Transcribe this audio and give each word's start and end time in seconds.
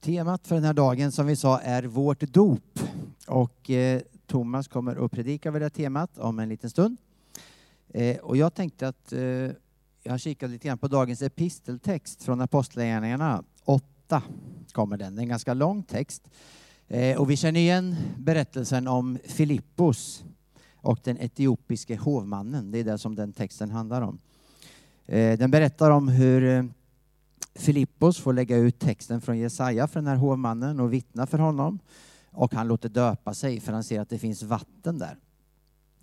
Temat 0.00 0.46
för 0.46 0.54
den 0.54 0.64
här 0.64 0.74
dagen 0.74 1.12
som 1.12 1.26
vi 1.26 1.36
sa 1.36 1.58
är 1.58 1.82
vårt 1.82 2.20
dop. 2.20 2.80
Och 3.26 3.70
eh, 3.70 4.00
Thomas 4.26 4.68
kommer 4.68 5.04
att 5.04 5.12
predika 5.12 5.48
över 5.48 5.60
det 5.60 5.70
temat 5.70 6.18
om 6.18 6.38
en 6.38 6.48
liten 6.48 6.70
stund. 6.70 6.96
Eh, 7.88 8.16
och 8.16 8.36
jag 8.36 8.54
tänkte 8.54 8.88
att 8.88 9.12
eh, 9.12 9.20
jag 10.02 10.20
kikade 10.20 10.52
lite 10.52 10.68
grann 10.68 10.78
på 10.78 10.88
dagens 10.88 11.22
episteltext 11.22 12.22
från 12.22 12.40
Apostlagärningarna 12.40 13.44
8 13.64 14.22
kommer 14.72 14.96
den. 14.96 15.14
Det 15.14 15.20
är 15.20 15.22
en 15.22 15.28
ganska 15.28 15.54
lång 15.54 15.82
text. 15.82 16.28
Eh, 16.88 17.20
och 17.20 17.30
vi 17.30 17.36
känner 17.36 17.60
igen 17.60 17.96
berättelsen 18.18 18.88
om 18.88 19.18
Filippos 19.24 20.24
och 20.74 20.98
den 21.04 21.18
etiopiske 21.18 21.96
hovmannen. 21.96 22.70
Det 22.70 22.78
är 22.78 22.84
det 22.84 22.98
som 22.98 23.14
den 23.14 23.32
texten 23.32 23.70
handlar 23.70 24.02
om. 24.02 24.18
Eh, 25.06 25.38
den 25.38 25.50
berättar 25.50 25.90
om 25.90 26.08
hur 26.08 26.44
eh, 26.44 26.64
Filippos 28.00 28.18
får 28.18 28.32
lägga 28.32 28.56
ut 28.56 28.78
texten 28.78 29.20
från 29.20 29.38
Jesaja 29.38 29.86
för 29.86 30.00
den 30.00 30.06
här 30.06 30.16
hovmannen 30.16 30.80
och 30.80 30.92
vittna 30.92 31.26
för 31.26 31.38
honom. 31.38 31.78
Och 32.30 32.54
han 32.54 32.68
låter 32.68 32.88
döpa 32.88 33.34
sig 33.34 33.60
för 33.60 33.72
han 33.72 33.84
ser 33.84 34.00
att 34.00 34.08
det 34.08 34.18
finns 34.18 34.42
vatten 34.42 34.98
där. 34.98 35.16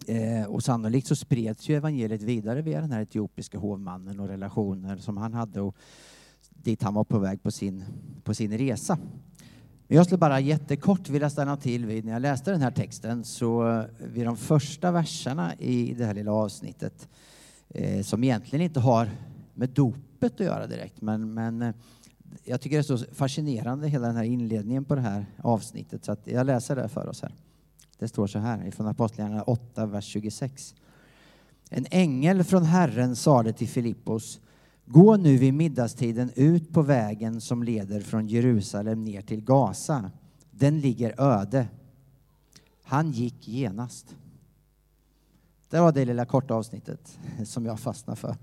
Eh, 0.08 0.48
och 0.48 0.64
sannolikt 0.64 1.08
så 1.08 1.16
spreds 1.16 1.70
ju 1.70 1.76
evangeliet 1.76 2.22
vidare 2.22 2.62
via 2.62 2.82
den 2.82 2.92
här 2.92 3.02
etiopiska 3.02 3.58
hovmannen 3.58 4.20
och 4.20 4.28
relationer 4.28 4.98
som 4.98 5.18
han 5.18 5.34
hade 5.34 5.62
och 5.62 5.76
dit 6.50 6.84
han 6.84 6.94
var 6.94 7.04
på 7.04 7.20
väg 7.20 7.44
på 7.44 7.52
sin, 7.52 7.84
på 8.24 8.34
sin 8.34 8.58
resa. 8.58 8.98
Men 9.88 9.98
jag 9.98 10.06
skulle 10.06 10.20
bara 10.20 10.40
jättekort 10.40 11.10
vilja 11.10 11.30
stanna 11.30 11.58
till 11.58 11.86
vid, 11.86 12.06
när 12.06 12.14
jag 12.14 12.22
läste 12.22 12.52
den 12.52 12.62
här 12.62 12.72
texten, 12.72 13.24
så 13.24 13.70
eh, 13.70 13.86
vid 14.14 14.26
de 14.26 14.38
första 14.38 14.92
verserna 14.92 15.56
i 15.56 15.94
det 15.94 16.06
här 16.06 16.14
lilla 16.14 16.32
avsnittet, 16.32 17.10
eh, 17.70 18.04
som 18.04 18.24
egentligen 18.24 18.66
inte 18.66 18.80
har 18.80 19.10
med 19.54 19.70
dopet 20.20 20.42
att 20.42 20.46
göra 20.48 20.68
direkt, 20.68 21.02
men, 21.02 21.34
men 21.34 21.62
eh, 21.62 21.74
jag 22.44 22.62
tycker 22.62 22.78
det 22.78 22.82
är 22.82 22.98
så 22.98 23.06
fascinerande, 23.14 23.88
hela 23.88 24.08
den 24.08 24.16
här 24.16 24.24
inledningen 24.24 24.86
på 24.86 24.96
det 24.96 25.02
här 25.02 25.26
avsnittet, 25.38 26.06
så 26.06 26.12
att 26.12 26.28
jag 26.28 26.46
läser 26.46 26.76
det 26.76 26.90
för 26.90 27.08
oss 27.08 27.22
här. 27.22 27.34
Det 28.00 28.08
står 28.08 28.28
så 28.28 28.40
här 28.40 28.72
från 28.72 28.88
Apostlagärningarna 28.88 29.44
8, 29.44 29.86
vers 29.86 30.06
26. 30.06 30.76
En 31.70 31.86
ängel 31.92 32.44
från 32.44 32.64
Herren 32.64 33.16
sade 33.16 33.54
till 33.54 33.68
Filippos, 33.68 34.40
gå 34.86 35.18
nu 35.18 35.38
vid 35.38 35.54
middagstiden 35.54 36.32
ut 36.36 36.74
på 36.74 36.82
vägen 36.82 37.42
som 37.42 37.64
leder 37.64 38.02
från 38.02 38.28
Jerusalem 38.28 39.04
ner 39.04 39.22
till 39.22 39.42
Gaza. 39.42 40.12
Den 40.52 40.80
ligger 40.80 41.22
öde. 41.22 41.68
Han 42.84 43.12
gick 43.12 43.48
genast. 43.48 44.16
Det 45.70 45.80
var 45.80 45.92
det 45.92 46.06
lilla 46.06 46.26
korta 46.26 46.54
avsnittet 46.54 47.20
som 47.46 47.66
jag 47.66 47.80
fastnade 47.80 48.20
för. 48.20 48.36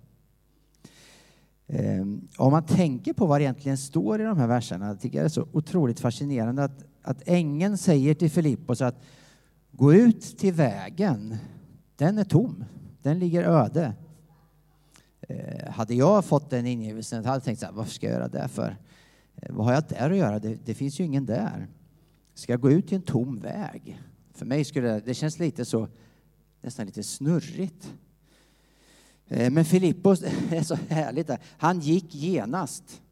Ehm, 1.67 2.29
om 2.37 2.53
man 2.53 2.67
tänker 2.67 3.13
på 3.13 3.27
vad 3.27 3.41
det 3.41 3.45
egentligen 3.45 3.79
står 3.79 4.21
i 4.21 4.25
de 4.25 4.39
här 4.39 4.47
verserna, 4.47 4.97
tycker 4.97 5.19
jag 5.19 5.25
det 5.25 5.27
är 5.27 5.29
så 5.29 5.49
otroligt 5.53 6.01
fascinerande 6.01 6.65
att, 6.65 6.85
att 7.03 7.23
ängeln 7.29 7.79
säger 7.79 8.15
till 8.15 8.31
Filippos 8.31 8.81
att 8.81 9.03
gå 9.71 9.95
ut 9.95 10.39
till 10.39 10.53
vägen, 10.53 11.37
den 11.97 12.19
är 12.19 12.25
tom, 12.25 12.65
den 13.03 13.19
ligger 13.19 13.43
öde. 13.43 13.93
Ehm, 15.29 15.73
hade 15.73 15.95
jag 15.95 16.25
fått 16.25 16.51
den 16.51 16.67
ingivelsen 16.67 17.25
hade 17.25 17.37
jag 17.37 17.45
tänkt 17.45 17.59
så 17.61 17.67
här, 17.67 17.73
varför 17.73 17.91
ska 17.91 18.07
jag 18.07 18.15
göra 18.15 18.29
det 18.29 18.49
för? 18.49 18.77
Ehm, 19.37 19.57
vad 19.57 19.67
har 19.67 19.73
jag 19.73 19.85
där 19.89 20.11
att 20.11 20.17
göra? 20.17 20.39
Det, 20.39 20.59
det, 20.65 20.75
finns 20.75 21.01
ju 21.01 21.05
ingen 21.05 21.27
där. 21.27 21.69
Ska 22.35 22.53
jag 22.53 22.61
gå 22.61 22.71
ut 22.71 22.89
till 22.89 22.97
en 22.97 23.03
tom 23.03 23.41
väg? 23.41 24.01
För 24.35 24.47
mig 24.47 24.65
skulle 24.65 24.89
det, 24.89 25.01
det 25.01 25.15
känns 25.15 25.39
lite 25.39 25.65
så, 25.65 25.89
nästan 26.61 26.87
lite 26.87 27.03
snurrigt. 27.03 27.95
Eh, 29.29 29.51
men 29.51 29.65
Filippos 29.65 30.23
är 30.51 30.63
så 30.63 30.75
härligt. 30.89 31.27
Där. 31.27 31.39
Han 31.59 31.81
gick 31.81 32.15
genast. 32.15 33.03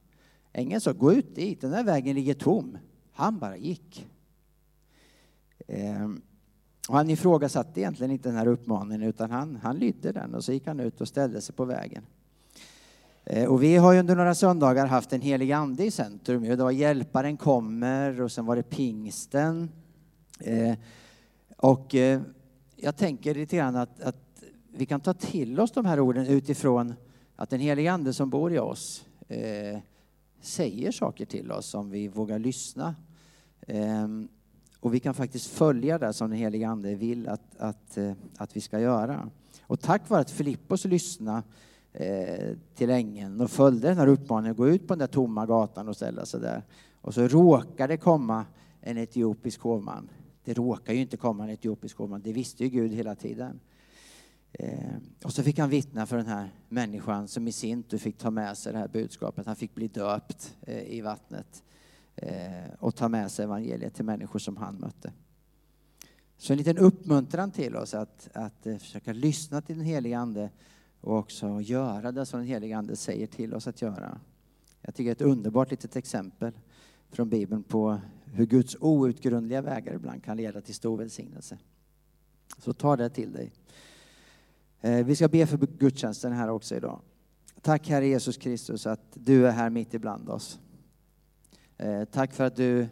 Ängeln 0.52 0.80
sa, 0.80 0.92
gå 0.92 1.12
ut 1.12 1.34
dit, 1.34 1.60
den 1.60 1.70
där 1.70 1.84
vägen 1.84 2.14
ligger 2.14 2.34
tom. 2.34 2.78
Han 3.12 3.38
bara 3.38 3.56
gick. 3.56 4.08
Ehm, 5.66 6.22
och 6.88 6.96
han 6.96 7.10
ifrågasatte 7.10 7.80
egentligen 7.80 8.10
inte 8.10 8.28
den 8.28 8.38
här 8.38 8.46
uppmaningen 8.46 9.02
utan 9.02 9.30
han, 9.30 9.58
han 9.62 9.78
lydde 9.78 10.12
den 10.12 10.34
och 10.34 10.44
så 10.44 10.52
gick 10.52 10.66
han 10.66 10.80
ut 10.80 11.00
och 11.00 11.08
ställde 11.08 11.40
sig 11.40 11.54
på 11.54 11.64
vägen. 11.64 12.02
Eh, 13.24 13.48
och 13.48 13.62
vi 13.62 13.76
har 13.76 13.92
ju 13.92 13.98
under 13.98 14.16
några 14.16 14.34
söndagar 14.34 14.86
haft 14.86 15.12
en 15.12 15.20
helig 15.20 15.52
ande 15.52 15.84
i 15.84 15.90
centrum. 15.90 16.42
Det 16.42 16.56
var 16.56 16.70
Hjälparen 16.70 17.36
kommer 17.36 18.20
och 18.20 18.32
sen 18.32 18.46
var 18.46 18.56
det 18.56 18.62
pingsten. 18.62 19.70
Eh, 20.40 20.74
och 21.56 21.94
jag 22.76 22.96
tänker 22.96 23.34
lite 23.34 23.56
grann 23.56 23.76
att, 23.76 24.02
att 24.02 24.31
vi 24.74 24.86
kan 24.86 25.00
ta 25.00 25.14
till 25.14 25.60
oss 25.60 25.72
de 25.72 25.84
här 25.84 26.00
orden 26.00 26.26
utifrån 26.26 26.94
att 27.36 27.50
den 27.50 27.60
helige 27.60 27.92
Ande 27.92 28.12
som 28.12 28.30
bor 28.30 28.52
i 28.52 28.58
oss 28.58 29.06
eh, 29.28 29.78
säger 30.40 30.92
saker 30.92 31.24
till 31.24 31.52
oss 31.52 31.74
om 31.74 31.90
vi 31.90 32.08
vågar 32.08 32.38
lyssna. 32.38 32.94
Eh, 33.60 34.08
och 34.80 34.94
vi 34.94 35.00
kan 35.00 35.14
faktiskt 35.14 35.46
följa 35.46 35.98
det 35.98 36.12
som 36.12 36.30
den 36.30 36.38
helige 36.38 36.68
Ande 36.68 36.94
vill 36.94 37.28
att, 37.28 37.56
att, 37.58 37.96
eh, 37.96 38.12
att 38.36 38.56
vi 38.56 38.60
ska 38.60 38.80
göra. 38.80 39.30
Och 39.62 39.80
tack 39.80 40.10
vare 40.10 40.20
att 40.20 40.30
Filippos 40.30 40.84
lyssnade 40.84 41.42
eh, 41.92 42.56
till 42.74 42.90
ängeln 42.90 43.40
och 43.40 43.50
följde 43.50 43.88
den 43.88 43.98
här 43.98 44.06
uppmaningen 44.06 44.50
att 44.50 44.56
gå 44.56 44.68
ut 44.68 44.88
på 44.88 44.94
den 44.94 44.98
där 44.98 45.06
tomma 45.06 45.46
gatan 45.46 45.88
och 45.88 45.96
ställa 45.96 46.26
sig 46.26 46.40
där. 46.40 46.62
Och 47.00 47.14
så 47.14 47.28
råkar 47.28 47.88
det 47.88 47.96
komma 47.96 48.44
en 48.80 48.98
etiopisk 48.98 49.60
hovman. 49.60 50.10
Det 50.44 50.54
råkar 50.54 50.92
ju 50.92 51.00
inte 51.00 51.16
komma 51.16 51.44
en 51.44 51.50
etiopisk 51.50 51.98
hovman, 51.98 52.20
det 52.24 52.32
visste 52.32 52.64
ju 52.64 52.70
Gud 52.70 52.92
hela 52.92 53.14
tiden. 53.14 53.60
Eh, 54.52 54.96
och 55.24 55.32
så 55.32 55.42
fick 55.42 55.58
han 55.58 55.70
vittna 55.70 56.06
för 56.06 56.16
den 56.16 56.26
här 56.26 56.50
människan 56.68 57.28
som 57.28 57.48
i 57.48 57.52
sin 57.52 57.82
tur 57.82 57.98
fick 57.98 58.18
ta 58.18 58.30
med 58.30 58.58
sig 58.58 58.72
det 58.72 58.78
här 58.78 58.88
budskapet. 58.88 59.46
Han 59.46 59.56
fick 59.56 59.74
bli 59.74 59.88
döpt 59.88 60.56
eh, 60.62 60.82
i 60.82 61.00
vattnet 61.00 61.62
eh, 62.16 62.74
och 62.78 62.94
ta 62.96 63.08
med 63.08 63.30
sig 63.30 63.44
evangeliet 63.44 63.94
till 63.94 64.04
människor 64.04 64.38
som 64.38 64.56
han 64.56 64.74
mötte. 64.74 65.12
Så 66.36 66.52
en 66.52 66.58
liten 66.58 66.78
uppmuntran 66.78 67.50
till 67.50 67.76
oss 67.76 67.94
att, 67.94 68.28
att 68.34 68.66
eh, 68.66 68.76
försöka 68.76 69.12
lyssna 69.12 69.62
till 69.62 69.76
den 69.76 69.84
helige 69.84 70.18
Ande 70.18 70.50
och 71.00 71.16
också 71.18 71.60
göra 71.60 72.12
det 72.12 72.26
som 72.26 72.40
den 72.40 72.48
helige 72.48 72.76
Ande 72.76 72.96
säger 72.96 73.26
till 73.26 73.54
oss 73.54 73.66
att 73.66 73.82
göra. 73.82 74.20
Jag 74.80 74.94
tycker 74.94 75.04
det 75.04 75.10
är 75.10 75.26
ett 75.26 75.32
underbart 75.32 75.70
litet 75.70 75.96
exempel 75.96 76.52
från 77.10 77.28
Bibeln 77.28 77.62
på 77.62 78.00
hur 78.24 78.46
Guds 78.46 78.76
outgrundliga 78.80 79.62
vägar 79.62 79.94
ibland 79.94 80.24
kan 80.24 80.36
leda 80.36 80.60
till 80.60 80.74
stor 80.74 80.96
välsignelse. 80.96 81.58
Så 82.58 82.72
ta 82.72 82.96
det 82.96 83.10
till 83.10 83.32
dig. 83.32 83.52
Eh, 84.84 85.04
vi 85.04 85.16
ska 85.16 85.28
be 85.28 85.46
för 85.46 85.56
gudstjänsten 85.78 86.32
här 86.32 86.50
också 86.50 86.76
idag. 86.76 87.00
Tack 87.60 87.88
Herre 87.88 88.06
Jesus 88.06 88.36
Kristus 88.36 88.86
att 88.86 89.00
du 89.14 89.46
är 89.46 89.50
här 89.50 89.70
mitt 89.70 89.94
ibland 89.94 90.28
oss. 90.28 90.60
Eh, 91.78 92.04
tack 92.04 92.32
för 92.32 92.44
att 92.44 92.56
du 92.56 92.88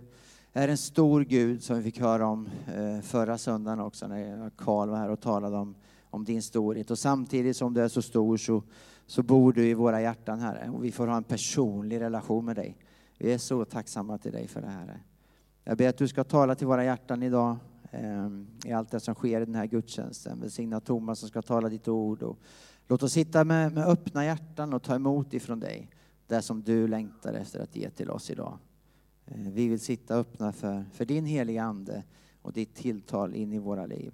är 0.52 0.68
en 0.68 0.78
stor 0.78 1.24
Gud 1.24 1.62
som 1.62 1.76
vi 1.76 1.82
fick 1.82 2.00
höra 2.00 2.26
om 2.26 2.48
eh, 2.74 3.00
förra 3.00 3.38
söndagen 3.38 3.80
också 3.80 4.08
när 4.08 4.50
Karl 4.50 4.88
var 4.88 4.96
här 4.96 5.08
och 5.08 5.20
talade 5.20 5.56
om, 5.56 5.74
om 6.10 6.24
din 6.24 6.42
storhet. 6.42 6.90
Och 6.90 6.98
samtidigt 6.98 7.56
som 7.56 7.74
du 7.74 7.82
är 7.82 7.88
så 7.88 8.02
stor 8.02 8.36
så, 8.36 8.62
så 9.06 9.22
bor 9.22 9.52
du 9.52 9.68
i 9.68 9.74
våra 9.74 10.00
hjärtan 10.00 10.40
Herre 10.40 10.70
och 10.70 10.84
vi 10.84 10.92
får 10.92 11.06
ha 11.06 11.16
en 11.16 11.24
personlig 11.24 12.00
relation 12.00 12.44
med 12.44 12.56
dig. 12.56 12.76
Vi 13.18 13.32
är 13.32 13.38
så 13.38 13.64
tacksamma 13.64 14.18
till 14.18 14.32
dig 14.32 14.48
för 14.48 14.60
det 14.60 14.68
här. 14.68 15.02
Jag 15.64 15.78
ber 15.78 15.88
att 15.88 15.98
du 15.98 16.08
ska 16.08 16.24
tala 16.24 16.54
till 16.54 16.66
våra 16.66 16.84
hjärtan 16.84 17.22
idag 17.22 17.56
Ehm, 17.90 18.46
i 18.64 18.72
allt 18.72 18.90
det 18.90 19.00
som 19.00 19.14
sker 19.14 19.40
i 19.40 19.44
den 19.44 19.54
här 19.54 19.66
gudstjänsten. 19.66 20.40
Välsigna 20.40 20.80
Thomas 20.80 21.18
som 21.18 21.28
ska 21.28 21.42
tala 21.42 21.68
ditt 21.68 21.88
ord. 21.88 22.22
Och 22.22 22.38
låt 22.86 23.02
oss 23.02 23.12
sitta 23.12 23.44
med, 23.44 23.72
med 23.72 23.86
öppna 23.86 24.24
hjärtan 24.24 24.74
och 24.74 24.82
ta 24.82 24.94
emot 24.94 25.34
ifrån 25.34 25.60
dig 25.60 25.90
det 26.26 26.42
som 26.42 26.62
du 26.62 26.88
längtar 26.88 27.34
efter 27.34 27.60
att 27.60 27.76
ge 27.76 27.90
till 27.90 28.10
oss 28.10 28.30
idag. 28.30 28.58
Ehm, 29.26 29.52
vi 29.52 29.68
vill 29.68 29.80
sitta 29.80 30.14
öppna 30.14 30.52
för, 30.52 30.84
för 30.92 31.04
din 31.04 31.26
heliga 31.26 31.62
Ande 31.62 32.02
och 32.42 32.52
ditt 32.52 32.74
tilltal 32.74 33.34
in 33.34 33.52
i 33.52 33.58
våra 33.58 33.86
liv. 33.86 34.12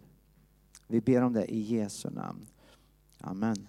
Vi 0.86 1.00
ber 1.00 1.22
om 1.22 1.32
det 1.32 1.44
i 1.44 1.60
Jesu 1.60 2.10
namn. 2.10 2.47
Amen. 3.19 3.69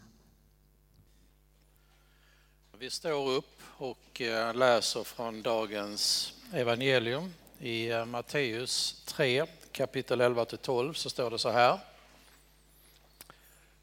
Vi 2.80 2.90
står 2.90 3.30
upp 3.30 3.62
och 3.78 4.22
eh, 4.22 4.56
läser 4.56 5.04
från 5.04 5.42
dagens 5.42 6.34
evangelium 6.54 7.34
i 7.60 7.92
eh, 7.92 8.06
Matteus 8.06 9.04
3, 9.06 9.46
kapitel 9.78 10.22
11 10.22 10.46
till 10.46 10.58
12 10.58 10.94
så 10.94 11.10
står 11.10 11.32
det 11.32 11.40
så 11.40 11.50
här. 11.50 11.80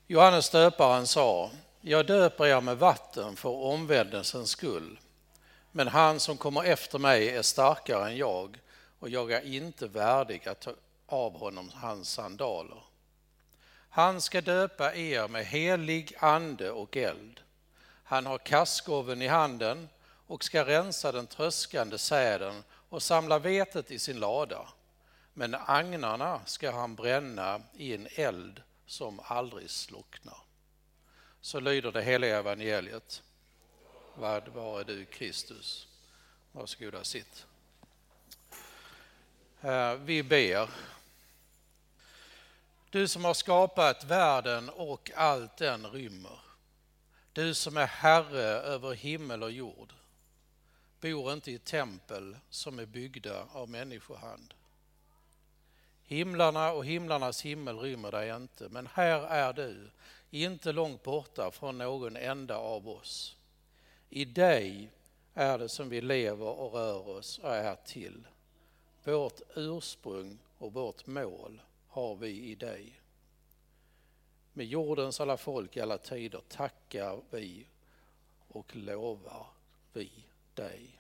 Johannes 0.07 0.51
döparen 0.51 1.07
sa, 1.07 1.51
jag 1.81 2.07
döper 2.07 2.47
er 2.47 2.61
med 2.61 2.79
vatten 2.79 3.37
för 3.37 3.49
omvändelsens 3.49 4.51
skull. 4.51 5.01
Men 5.73 5.89
han 5.89 6.21
som 6.21 6.37
kommer 6.37 6.65
efter 6.65 6.99
mig 6.99 7.29
är 7.29 7.43
starkare 7.43 8.11
än 8.11 8.17
jag 8.17 8.59
och 8.99 9.09
jag 9.09 9.33
är 9.33 9.55
inte 9.55 9.87
värdig 9.87 10.49
att 10.49 10.61
ta 10.61 10.73
av 11.07 11.39
honom 11.39 11.71
hans 11.75 12.11
sandaler. 12.11 12.83
Han 13.89 14.21
ska 14.21 14.41
döpa 14.41 14.95
er 14.95 15.29
med 15.29 15.47
helig 15.47 16.17
ande 16.19 16.71
och 16.71 16.97
eld. 16.97 17.41
Han 18.05 18.27
har 18.27 18.39
kastgåven 18.39 19.23
i 19.23 19.27
handen 19.27 19.89
och 20.27 20.45
ska 20.45 20.65
rensa 20.65 21.13
den 21.13 21.27
tröskande 21.27 21.99
säden 21.99 22.65
och 22.89 23.03
samla 23.03 23.39
vetet 23.39 23.91
i 23.91 23.99
sin 23.99 24.21
lada 24.21 24.67
men 25.35 25.55
agnarna 25.55 26.41
ska 26.47 26.71
han 26.71 26.95
bränna 26.95 27.63
i 27.77 27.95
en 27.95 28.09
eld 28.11 28.63
som 28.87 29.21
aldrig 29.25 29.71
slocknar. 29.71 30.39
Så 31.41 31.61
lyder 31.61 31.93
det 31.93 32.03
heliga 32.03 32.39
evangeliet. 32.39 33.23
Vad 34.15 34.49
var 34.49 34.85
du 34.85 35.05
Kristus? 35.05 35.89
Varsågoda 36.53 37.05
sitt. 37.05 37.47
Eh, 39.61 39.95
vi 39.95 40.23
ber. 40.23 40.71
Du 42.91 43.09
som 43.09 43.25
har 43.25 43.35
skapat 43.35 44.05
världen 44.05 44.69
och 44.69 45.11
allt 45.15 45.57
den 45.57 45.87
rymmer. 45.87 46.39
Du 47.33 47.55
som 47.55 47.77
är 47.77 47.87
Herre 47.87 48.43
över 48.43 48.95
himmel 48.95 49.43
och 49.43 49.53
jord. 49.53 49.93
Bor 51.01 51.33
inte 51.33 51.51
i 51.51 51.59
tempel 51.59 52.37
som 52.51 52.79
är 52.79 52.87
byggda 52.87 53.47
av 53.53 53.69
människohand. 53.69 54.54
Himlarna 56.07 56.73
och 56.73 56.87
himlarnas 56.87 57.43
himmel 57.43 57.79
rymmer 57.79 58.11
dig 58.11 58.37
inte, 58.37 58.69
men 58.69 58.87
här 58.87 59.21
är 59.21 59.53
du, 59.53 59.91
inte 60.31 60.73
långt 60.73 61.03
borta 61.03 61.51
från 61.51 61.79
någon 61.79 62.17
enda 62.17 62.57
av 62.57 62.89
oss. 62.89 63.37
I 64.11 64.25
dig 64.25 64.91
är 65.35 65.59
det 65.59 65.69
som 65.69 65.89
vi 65.89 66.01
lever 66.01 66.47
och 66.47 66.73
rör 66.73 67.09
oss 67.09 67.39
och 67.39 67.55
är 67.55 67.75
till. 67.75 68.27
Vårt 69.05 69.41
ursprung 69.55 70.39
och 70.59 70.73
vårt 70.73 71.07
mål 71.07 71.61
har 71.89 72.15
vi 72.15 72.29
i 72.29 72.55
dig. 72.55 73.01
Med 74.53 74.67
jordens 74.67 75.21
alla 75.21 75.37
folk 75.37 75.77
i 75.77 75.81
alla 75.81 75.99
tider 75.99 76.41
tackar 76.49 77.21
vi 77.31 77.67
och 78.49 78.77
lovar 78.77 79.47
vi 79.93 80.11
dig. 80.55 80.99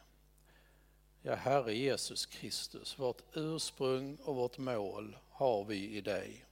Ja, 1.26 1.34
Herre 1.34 1.74
Jesus 1.74 2.26
Kristus, 2.26 2.98
vårt 2.98 3.22
ursprung 3.32 4.16
och 4.24 4.36
vårt 4.36 4.58
mål 4.58 5.16
har 5.30 5.64
vi 5.64 5.96
i 5.96 6.00
dig. 6.00 6.44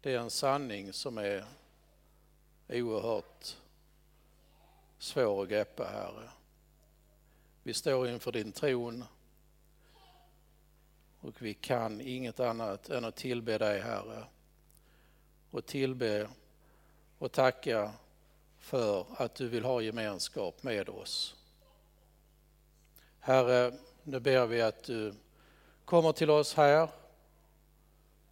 Det 0.00 0.14
är 0.14 0.18
en 0.18 0.30
sanning 0.30 0.92
som 0.92 1.18
är 1.18 1.44
oerhört 2.68 3.56
svår 4.98 5.42
att 5.42 5.48
greppa, 5.48 5.84
Herre. 5.84 6.30
Vi 7.62 7.74
står 7.74 8.08
inför 8.08 8.32
din 8.32 8.52
tron 8.52 9.04
och 11.20 11.42
vi 11.42 11.54
kan 11.54 12.00
inget 12.00 12.40
annat 12.40 12.90
än 12.90 13.04
att 13.04 13.16
tillbe 13.16 13.58
dig, 13.58 13.80
Herre. 13.80 14.24
Och 15.50 15.66
tillbe 15.66 16.28
och 17.18 17.32
tacka 17.32 17.92
för 18.58 19.06
att 19.16 19.34
du 19.34 19.48
vill 19.48 19.64
ha 19.64 19.80
gemenskap 19.80 20.62
med 20.62 20.88
oss. 20.88 21.37
Herre, 23.28 23.72
nu 24.02 24.20
ber 24.20 24.46
vi 24.46 24.62
att 24.62 24.82
du 24.82 25.14
kommer 25.84 26.12
till 26.12 26.30
oss 26.30 26.54
här. 26.54 26.88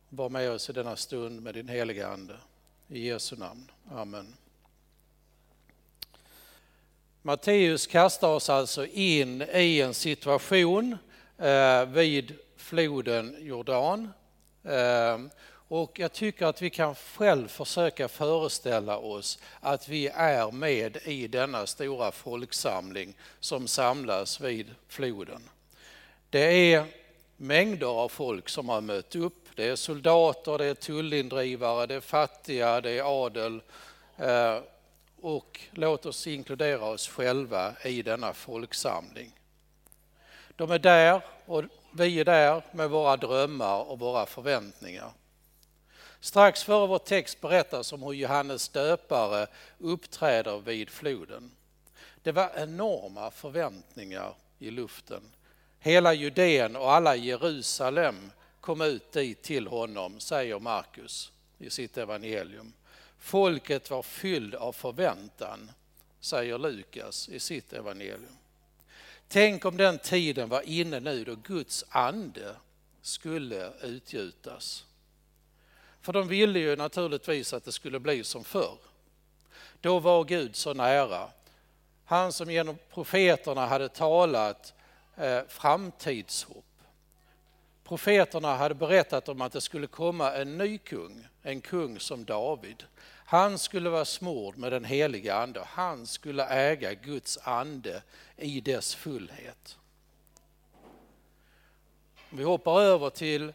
Var 0.09 0.29
med 0.29 0.51
oss 0.51 0.71
i 0.71 0.73
denna 0.73 0.97
stund 0.97 1.43
med 1.43 1.55
din 1.55 1.69
heliga 1.69 2.09
Ande. 2.09 2.37
I 2.89 3.09
Jesu 3.09 3.37
namn. 3.37 3.71
Amen. 3.91 4.35
Matteus 7.23 7.87
kastar 7.87 8.29
oss 8.29 8.51
alltså 8.51 8.87
in 8.87 9.43
i 9.43 9.81
en 9.81 9.95
situation 9.95 10.99
eh, 11.39 11.85
vid 11.85 12.35
floden 12.57 13.37
Jordan. 13.41 14.13
Eh, 14.63 15.19
och 15.69 15.99
jag 15.99 16.13
tycker 16.13 16.47
att 16.47 16.63
vi 16.63 16.71
kan 16.71 16.95
själv 16.95 17.49
försöka 17.49 18.09
föreställa 18.09 18.99
oss 18.99 19.39
att 19.61 19.89
vi 19.89 20.09
är 20.09 20.51
med 20.51 20.97
i 21.05 21.29
denna 21.29 21.67
stora 21.67 22.13
folksamling 22.13 23.15
som 23.41 23.69
samlas 23.69 24.41
vid 24.41 24.75
floden. 24.89 25.43
Det 26.31 26.73
är 26.75 26.87
mängder 27.37 27.87
av 27.87 28.09
folk 28.09 28.49
som 28.49 28.69
har 28.69 28.81
mött 28.81 29.17
upp. 29.17 29.47
Det 29.55 29.69
är 29.69 29.77
soldater, 29.77 30.59
det 30.59 30.65
är 30.65 30.75
tullindrivare, 30.75 31.87
det 31.87 31.95
är 31.95 32.01
fattiga, 32.01 32.81
det 32.81 32.91
är 32.91 33.25
adel. 33.27 33.61
Eh, 34.17 34.59
och 35.21 35.61
låt 35.71 36.07
oss 36.07 36.27
inkludera 36.27 36.85
oss 36.85 37.09
själva 37.09 37.73
i 37.85 38.03
denna 38.03 38.33
folksamling. 38.33 39.33
De 40.57 40.71
är 40.71 40.79
där 40.79 41.21
och 41.47 41.65
vi 41.93 42.21
är 42.21 42.25
där 42.25 42.63
med 42.73 42.91
våra 42.91 43.17
drömmar 43.17 43.91
och 43.91 43.99
våra 43.99 44.27
förväntningar. 44.27 45.13
Strax 46.21 46.63
före 46.63 46.87
vår 46.87 46.99
text 46.99 47.41
berättas 47.41 47.93
om 47.93 48.03
hur 48.03 48.13
Johannes 48.13 48.69
döpare 48.69 49.47
uppträder 49.79 50.59
vid 50.59 50.91
floden. 50.91 51.51
Det 52.23 52.33
var 52.33 52.51
enorma 52.57 53.31
förväntningar 53.31 54.35
i 54.59 54.71
luften. 54.71 55.23
Hela 55.79 56.15
Judeen 56.15 56.77
och 56.77 56.93
alla 56.93 57.17
Jerusalem 57.17 58.33
kom 58.61 58.81
ut 58.81 59.13
dit 59.13 59.43
till 59.43 59.67
honom, 59.67 60.21
säger 60.21 60.59
Markus 60.59 61.33
i 61.59 61.71
sitt 61.71 61.99
evangelium. 61.99 62.73
Folket 63.19 63.91
var 63.91 64.03
fylld 64.03 64.55
av 64.55 64.73
förväntan, 64.73 65.71
säger 66.21 66.59
Lukas 66.59 67.29
i 67.29 67.41
sitt 67.41 67.73
evangelium. 67.73 68.37
Tänk 69.29 69.65
om 69.65 69.77
den 69.77 69.99
tiden 69.99 70.49
var 70.49 70.63
inne 70.63 71.01
nu 71.01 71.25
då 71.25 71.35
Guds 71.35 71.85
ande 71.89 72.57
skulle 73.03 73.73
utgjutas. 73.83 74.85
För 76.07 76.13
de 76.13 76.29
ville 76.29 76.59
ju 76.59 76.77
naturligtvis 76.77 77.53
att 77.53 77.65
det 77.65 77.73
skulle 77.73 78.01
bli 78.01 78.25
som 78.25 78.45
förr. 78.45 78.79
Då 79.81 79.99
var 79.99 80.25
Gud 80.25 80.57
så 80.57 80.75
nära. 80.75 81.29
Han 82.05 82.33
som 82.33 82.51
genom 82.51 82.79
profeterna 82.91 83.67
hade 83.67 83.89
talat 83.89 84.75
eh, 85.17 85.41
framtidshopp. 85.49 86.65
Profeterna 87.85 88.57
hade 88.57 88.75
berättat 88.75 89.29
om 89.29 89.41
att 89.41 89.53
det 89.53 89.61
skulle 89.61 89.87
komma 89.87 90.33
en 90.33 90.59
ny 90.59 90.79
kung, 90.79 91.27
en 91.43 91.61
kung 91.61 92.01
som 92.01 92.25
David. 92.25 92.85
Han 93.09 93.59
skulle 93.59 93.91
vara 93.91 94.05
smord 94.05 94.57
med 94.57 94.73
den 94.73 94.85
heliga 94.85 95.35
ande 95.35 95.61
och 95.61 95.67
han 95.67 96.07
skulle 96.07 96.47
äga 96.47 96.95
Guds 96.95 97.39
ande 97.43 98.03
i 98.37 98.61
dess 98.61 98.95
fullhet. 98.95 99.79
Vi 102.31 102.43
hoppar 102.43 102.81
över 102.81 103.11
till 103.11 103.53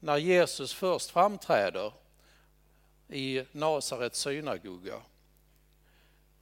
när 0.00 0.16
Jesus 0.16 0.74
först 0.74 1.10
framträder 1.10 1.92
i 3.08 3.44
Nasarets 3.52 4.20
synagoga, 4.20 5.02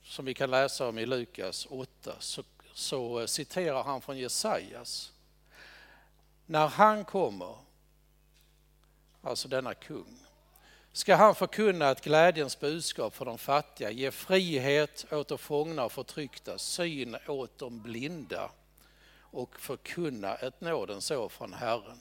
som 0.03 0.25
vi 0.25 0.35
kan 0.35 0.51
läsa 0.51 0.89
om 0.89 0.99
i 0.99 1.07
Lukas 1.07 1.67
8, 1.71 2.15
så, 2.19 2.43
så 2.73 3.27
citerar 3.27 3.83
han 3.83 4.01
från 4.01 4.19
Jesajas. 4.19 5.13
När 6.47 6.69
han 6.69 7.05
kommer, 7.05 7.57
alltså 9.23 9.49
denna 9.49 9.75
kung, 9.75 10.19
ska 10.93 11.15
han 11.15 11.35
förkunna 11.35 11.91
ett 11.91 12.05
glädjens 12.05 12.61
budskap 12.61 13.15
för 13.15 13.25
de 13.25 13.39
fattiga, 13.39 13.91
ge 13.91 14.11
frihet 14.11 15.13
åt 15.13 15.29
de 15.29 15.39
fångna 15.39 15.85
och 15.85 15.93
förtryckta, 15.93 16.59
syn 16.59 17.17
åt 17.27 17.59
de 17.59 17.83
blinda 17.83 18.51
och 19.21 19.61
förkunna 19.61 20.35
ett 20.35 20.61
nådens 20.61 21.11
år 21.11 21.29
från 21.29 21.53
Herren. 21.53 21.99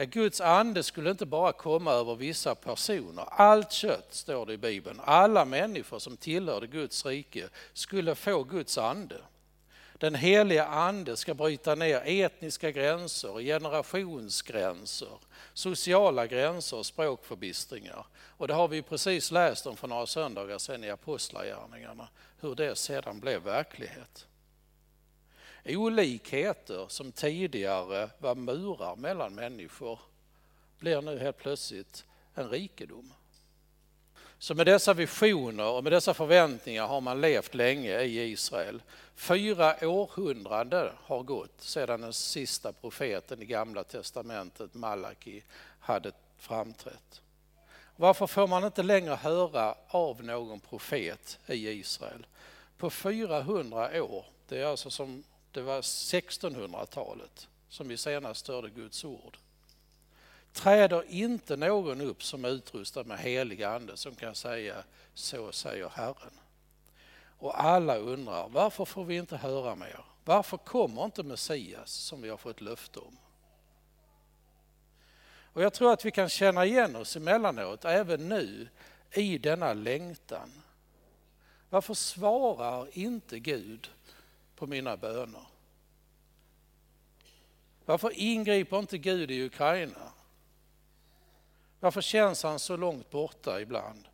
Ja, 0.00 0.06
Guds 0.06 0.40
ande 0.40 0.82
skulle 0.82 1.10
inte 1.10 1.26
bara 1.26 1.52
komma 1.52 1.92
över 1.92 2.14
vissa 2.14 2.54
personer. 2.54 3.24
Allt 3.30 3.72
kött, 3.72 4.06
står 4.10 4.46
det 4.46 4.52
i 4.52 4.56
Bibeln, 4.56 5.00
alla 5.04 5.44
människor 5.44 5.98
som 5.98 6.16
tillhörde 6.16 6.66
Guds 6.66 7.06
rike 7.06 7.48
skulle 7.72 8.14
få 8.14 8.44
Guds 8.44 8.78
ande. 8.78 9.16
Den 9.98 10.14
heliga 10.14 10.66
ande 10.66 11.16
ska 11.16 11.34
bryta 11.34 11.74
ner 11.74 12.02
etniska 12.04 12.70
gränser, 12.70 13.40
generationsgränser, 13.40 15.18
sociala 15.54 16.26
gränser 16.26 16.76
och 16.76 16.86
språkförbistringar. 16.86 18.06
Och 18.36 18.48
det 18.48 18.54
har 18.54 18.68
vi 18.68 18.82
precis 18.82 19.30
läst 19.30 19.66
om 19.66 19.76
för 19.76 19.88
några 19.88 20.06
söndagar 20.06 20.58
sedan 20.58 20.84
i 20.84 20.90
Apostlagärningarna, 20.90 22.08
hur 22.40 22.54
det 22.54 22.76
sedan 22.76 23.20
blev 23.20 23.42
verklighet. 23.42 24.26
Olikheter 25.64 26.86
som 26.88 27.12
tidigare 27.12 28.10
var 28.18 28.34
murar 28.34 28.96
mellan 28.96 29.34
människor 29.34 29.98
blir 30.78 31.02
nu 31.02 31.18
helt 31.18 31.38
plötsligt 31.38 32.04
en 32.34 32.48
rikedom. 32.50 33.12
Så 34.38 34.54
med 34.54 34.66
dessa 34.66 34.94
visioner 34.94 35.70
och 35.70 35.82
med 35.84 35.92
dessa 35.92 36.14
förväntningar 36.14 36.86
har 36.86 37.00
man 37.00 37.20
levt 37.20 37.54
länge 37.54 38.00
i 38.00 38.30
Israel. 38.30 38.82
Fyra 39.14 39.76
århundraden 39.88 40.92
har 41.04 41.22
gått 41.22 41.60
sedan 41.60 42.00
den 42.00 42.12
sista 42.12 42.72
profeten 42.72 43.42
i 43.42 43.44
Gamla 43.44 43.84
testamentet, 43.84 44.74
Malaki, 44.74 45.42
hade 45.80 46.12
framträtt. 46.38 47.20
Varför 47.96 48.26
får 48.26 48.46
man 48.46 48.64
inte 48.64 48.82
längre 48.82 49.14
höra 49.14 49.74
av 49.88 50.24
någon 50.24 50.60
profet 50.60 51.38
i 51.46 51.68
Israel? 51.68 52.26
På 52.76 52.90
400 52.90 54.02
år, 54.02 54.24
det 54.48 54.60
är 54.60 54.66
alltså 54.66 54.90
som 54.90 55.24
det 55.52 55.62
var 55.62 55.80
1600-talet 55.80 57.48
som 57.68 57.88
vi 57.88 57.96
senast 57.96 58.48
hörde 58.48 58.70
Guds 58.70 59.04
ord. 59.04 59.38
Träder 60.52 61.04
inte 61.08 61.56
någon 61.56 62.00
upp 62.00 62.22
som 62.22 62.44
är 62.44 62.48
utrustad 62.48 63.04
med 63.04 63.18
helig 63.18 63.62
ande 63.62 63.96
som 63.96 64.14
kan 64.14 64.34
säga 64.34 64.84
så 65.14 65.52
säger 65.52 65.88
Herren. 65.88 66.40
Och 67.38 67.62
alla 67.62 67.96
undrar 67.96 68.48
varför 68.48 68.84
får 68.84 69.04
vi 69.04 69.16
inte 69.16 69.36
höra 69.36 69.74
mer? 69.74 70.04
Varför 70.24 70.56
kommer 70.56 71.04
inte 71.04 71.22
Messias 71.22 71.90
som 71.90 72.22
vi 72.22 72.28
har 72.28 72.36
fått 72.36 72.60
löfte 72.60 72.98
om? 72.98 73.18
Och 75.52 75.62
jag 75.62 75.72
tror 75.72 75.92
att 75.92 76.04
vi 76.04 76.10
kan 76.10 76.28
känna 76.28 76.66
igen 76.66 76.96
oss 76.96 77.16
emellanåt, 77.16 77.84
även 77.84 78.28
nu, 78.28 78.68
i 79.12 79.38
denna 79.38 79.72
längtan. 79.72 80.52
Varför 81.70 81.94
svarar 81.94 82.88
inte 82.92 83.38
Gud 83.38 83.90
på 84.60 84.66
mina 84.66 84.96
böner. 84.96 85.46
Varför 87.84 88.12
ingriper 88.14 88.78
inte 88.78 88.98
Gud 88.98 89.30
i 89.30 89.44
Ukraina? 89.44 90.12
Varför 91.80 92.00
känns 92.00 92.42
han 92.42 92.58
så 92.58 92.76
långt 92.76 93.10
borta 93.10 93.60
ibland? 93.60 94.08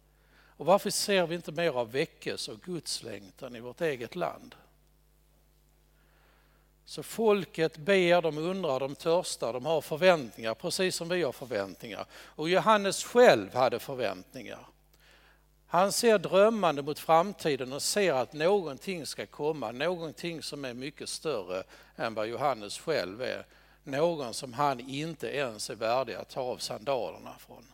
Och 0.56 0.66
varför 0.66 0.90
ser 0.90 1.26
vi 1.26 1.34
inte 1.34 1.52
mer 1.52 1.70
av 1.70 1.92
väckelse 1.92 2.52
och 2.52 2.60
gudslängtan 2.60 3.56
i 3.56 3.60
vårt 3.60 3.80
eget 3.80 4.14
land? 4.14 4.54
Så 6.84 7.02
folket 7.02 7.76
ber, 7.76 8.22
de 8.22 8.38
undrar, 8.38 8.80
de 8.80 8.94
törstar, 8.94 9.52
de 9.52 9.66
har 9.66 9.80
förväntningar, 9.80 10.54
precis 10.54 10.96
som 10.96 11.08
vi 11.08 11.22
har 11.22 11.32
förväntningar. 11.32 12.06
Och 12.12 12.48
Johannes 12.48 13.04
själv 13.04 13.54
hade 13.54 13.78
förväntningar. 13.78 14.66
Han 15.76 15.92
ser 15.92 16.18
drömmande 16.18 16.82
mot 16.82 16.98
framtiden 16.98 17.72
och 17.72 17.82
ser 17.82 18.12
att 18.12 18.32
någonting 18.32 19.06
ska 19.06 19.26
komma, 19.26 19.72
någonting 19.72 20.42
som 20.42 20.64
är 20.64 20.74
mycket 20.74 21.08
större 21.08 21.64
än 21.96 22.14
vad 22.14 22.26
Johannes 22.26 22.78
själv 22.78 23.22
är. 23.22 23.46
Någon 23.84 24.34
som 24.34 24.52
han 24.52 24.80
inte 24.80 25.36
ens 25.36 25.70
är 25.70 25.74
värdig 25.74 26.14
att 26.14 26.28
ta 26.28 26.40
av 26.40 26.56
sandalerna 26.56 27.34
från. 27.38 27.66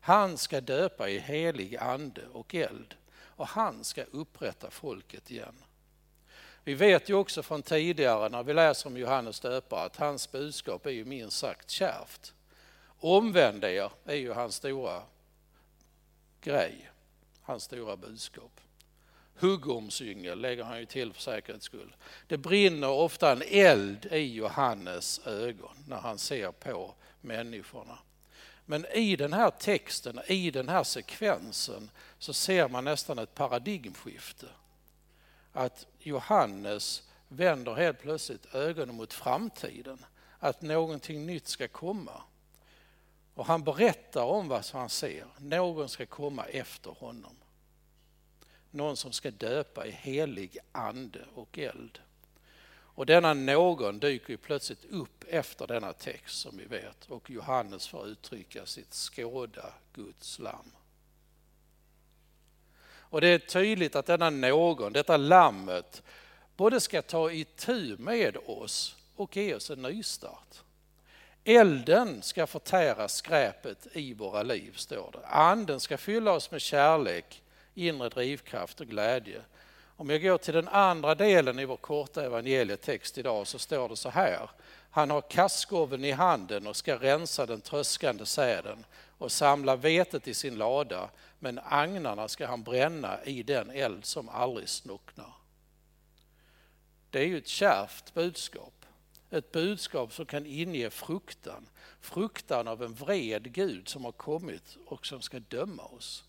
Han 0.00 0.38
ska 0.38 0.60
döpa 0.60 1.08
i 1.08 1.18
helig 1.18 1.76
ande 1.76 2.22
och 2.32 2.54
eld 2.54 2.94
och 3.20 3.46
han 3.46 3.84
ska 3.84 4.02
upprätta 4.02 4.70
folket 4.70 5.30
igen. 5.30 5.54
Vi 6.64 6.74
vet 6.74 7.08
ju 7.08 7.14
också 7.14 7.42
från 7.42 7.62
tidigare 7.62 8.28
när 8.28 8.42
vi 8.42 8.54
läser 8.54 8.86
om 8.88 8.96
Johannes 8.96 9.40
döpare 9.40 9.86
att 9.86 9.96
hans 9.96 10.32
budskap 10.32 10.86
är 10.86 10.90
ju 10.90 11.04
minst 11.04 11.38
sagt 11.38 11.70
kärvt. 11.70 12.34
Omvänd 13.00 13.64
er 13.64 13.90
är 14.04 14.16
ju 14.16 14.32
hans 14.32 14.54
stora 14.54 15.02
grej, 16.40 16.90
hans 17.48 17.62
stora 17.62 17.96
budskap. 17.96 18.60
Huggormsyngel 19.34 20.40
lägger 20.40 20.64
han 20.64 20.78
ju 20.78 20.86
till 20.86 21.12
för 21.12 21.22
säkerhets 21.22 21.64
skull. 21.64 21.96
Det 22.26 22.36
brinner 22.36 22.88
ofta 22.88 23.32
en 23.32 23.42
eld 23.46 24.06
i 24.06 24.34
Johannes 24.34 25.20
ögon 25.26 25.76
när 25.86 25.96
han 25.96 26.18
ser 26.18 26.52
på 26.52 26.94
människorna. 27.20 27.98
Men 28.64 28.86
i 28.86 29.16
den 29.16 29.32
här 29.32 29.50
texten, 29.50 30.20
i 30.26 30.50
den 30.50 30.68
här 30.68 30.84
sekvensen 30.84 31.90
så 32.18 32.32
ser 32.32 32.68
man 32.68 32.84
nästan 32.84 33.18
ett 33.18 33.34
paradigmskifte. 33.34 34.46
Att 35.52 35.86
Johannes 35.98 37.02
vänder 37.28 37.74
helt 37.74 38.00
plötsligt 38.00 38.54
ögonen 38.54 38.94
mot 38.94 39.12
framtiden, 39.12 40.04
att 40.38 40.62
någonting 40.62 41.26
nytt 41.26 41.48
ska 41.48 41.68
komma. 41.68 42.22
Och 43.38 43.46
han 43.46 43.64
berättar 43.64 44.22
om 44.22 44.48
vad 44.48 44.66
han 44.72 44.88
ser, 44.88 45.26
någon 45.38 45.88
ska 45.88 46.06
komma 46.06 46.44
efter 46.44 46.90
honom. 46.90 47.36
Någon 48.70 48.96
som 48.96 49.12
ska 49.12 49.30
döpa 49.30 49.86
i 49.86 49.90
helig 49.90 50.58
ande 50.72 51.24
och 51.34 51.58
eld. 51.58 51.98
Och 52.70 53.06
denna 53.06 53.34
någon 53.34 53.98
dyker 53.98 54.30
ju 54.30 54.36
plötsligt 54.36 54.84
upp 54.84 55.24
efter 55.28 55.66
denna 55.66 55.92
text 55.92 56.40
som 56.40 56.56
vi 56.56 56.64
vet 56.64 57.04
och 57.06 57.30
Johannes 57.30 57.88
får 57.88 58.06
uttrycka 58.06 58.66
sitt 58.66 58.94
skåda 58.94 59.72
Guds 59.92 60.38
lamm. 60.38 60.72
Och 62.90 63.20
det 63.20 63.28
är 63.28 63.38
tydligt 63.38 63.96
att 63.96 64.06
denna 64.06 64.30
någon, 64.30 64.92
detta 64.92 65.16
lammet, 65.16 66.02
både 66.56 66.80
ska 66.80 67.02
ta 67.02 67.30
itu 67.32 67.96
med 67.98 68.36
oss 68.46 68.96
och 69.16 69.36
ge 69.36 69.54
oss 69.54 69.70
en 69.70 69.82
nystart. 69.82 70.62
Elden 71.50 72.22
ska 72.22 72.46
förtära 72.46 73.08
skräpet 73.08 73.86
i 73.92 74.14
våra 74.14 74.42
liv, 74.42 74.72
står 74.76 75.10
det. 75.12 75.26
Anden 75.26 75.80
ska 75.80 75.98
fylla 75.98 76.32
oss 76.32 76.50
med 76.50 76.60
kärlek, 76.60 77.42
inre 77.74 78.08
drivkraft 78.08 78.80
och 78.80 78.86
glädje. 78.86 79.40
Om 79.96 80.10
jag 80.10 80.22
går 80.22 80.38
till 80.38 80.54
den 80.54 80.68
andra 80.68 81.14
delen 81.14 81.58
i 81.58 81.64
vår 81.64 81.76
korta 81.76 82.24
evangelietext 82.24 83.18
idag 83.18 83.46
så 83.46 83.58
står 83.58 83.88
det 83.88 83.96
så 83.96 84.10
här. 84.10 84.50
Han 84.90 85.10
har 85.10 85.20
kastskoven 85.20 86.04
i 86.04 86.10
handen 86.10 86.66
och 86.66 86.76
ska 86.76 86.96
rensa 86.96 87.46
den 87.46 87.60
tröskande 87.60 88.26
säden 88.26 88.84
och 89.18 89.32
samla 89.32 89.76
vetet 89.76 90.28
i 90.28 90.34
sin 90.34 90.58
lada, 90.58 91.10
men 91.38 91.60
agnarna 91.64 92.28
ska 92.28 92.46
han 92.46 92.62
bränna 92.62 93.24
i 93.24 93.42
den 93.42 93.70
eld 93.70 94.04
som 94.04 94.28
aldrig 94.28 94.68
snucknar. 94.68 95.32
Det 97.10 97.18
är 97.18 97.26
ju 97.26 97.38
ett 97.38 97.48
kärvt 97.48 98.14
budskap. 98.14 98.77
Ett 99.30 99.52
budskap 99.52 100.12
som 100.12 100.26
kan 100.26 100.46
inge 100.46 100.90
fruktan. 100.90 101.68
Fruktan 102.00 102.68
av 102.68 102.82
en 102.82 102.94
vred 102.94 103.52
Gud 103.52 103.88
som 103.88 104.04
har 104.04 104.12
kommit 104.12 104.76
och 104.86 105.06
som 105.06 105.22
ska 105.22 105.38
döma 105.38 105.82
oss. 105.82 106.24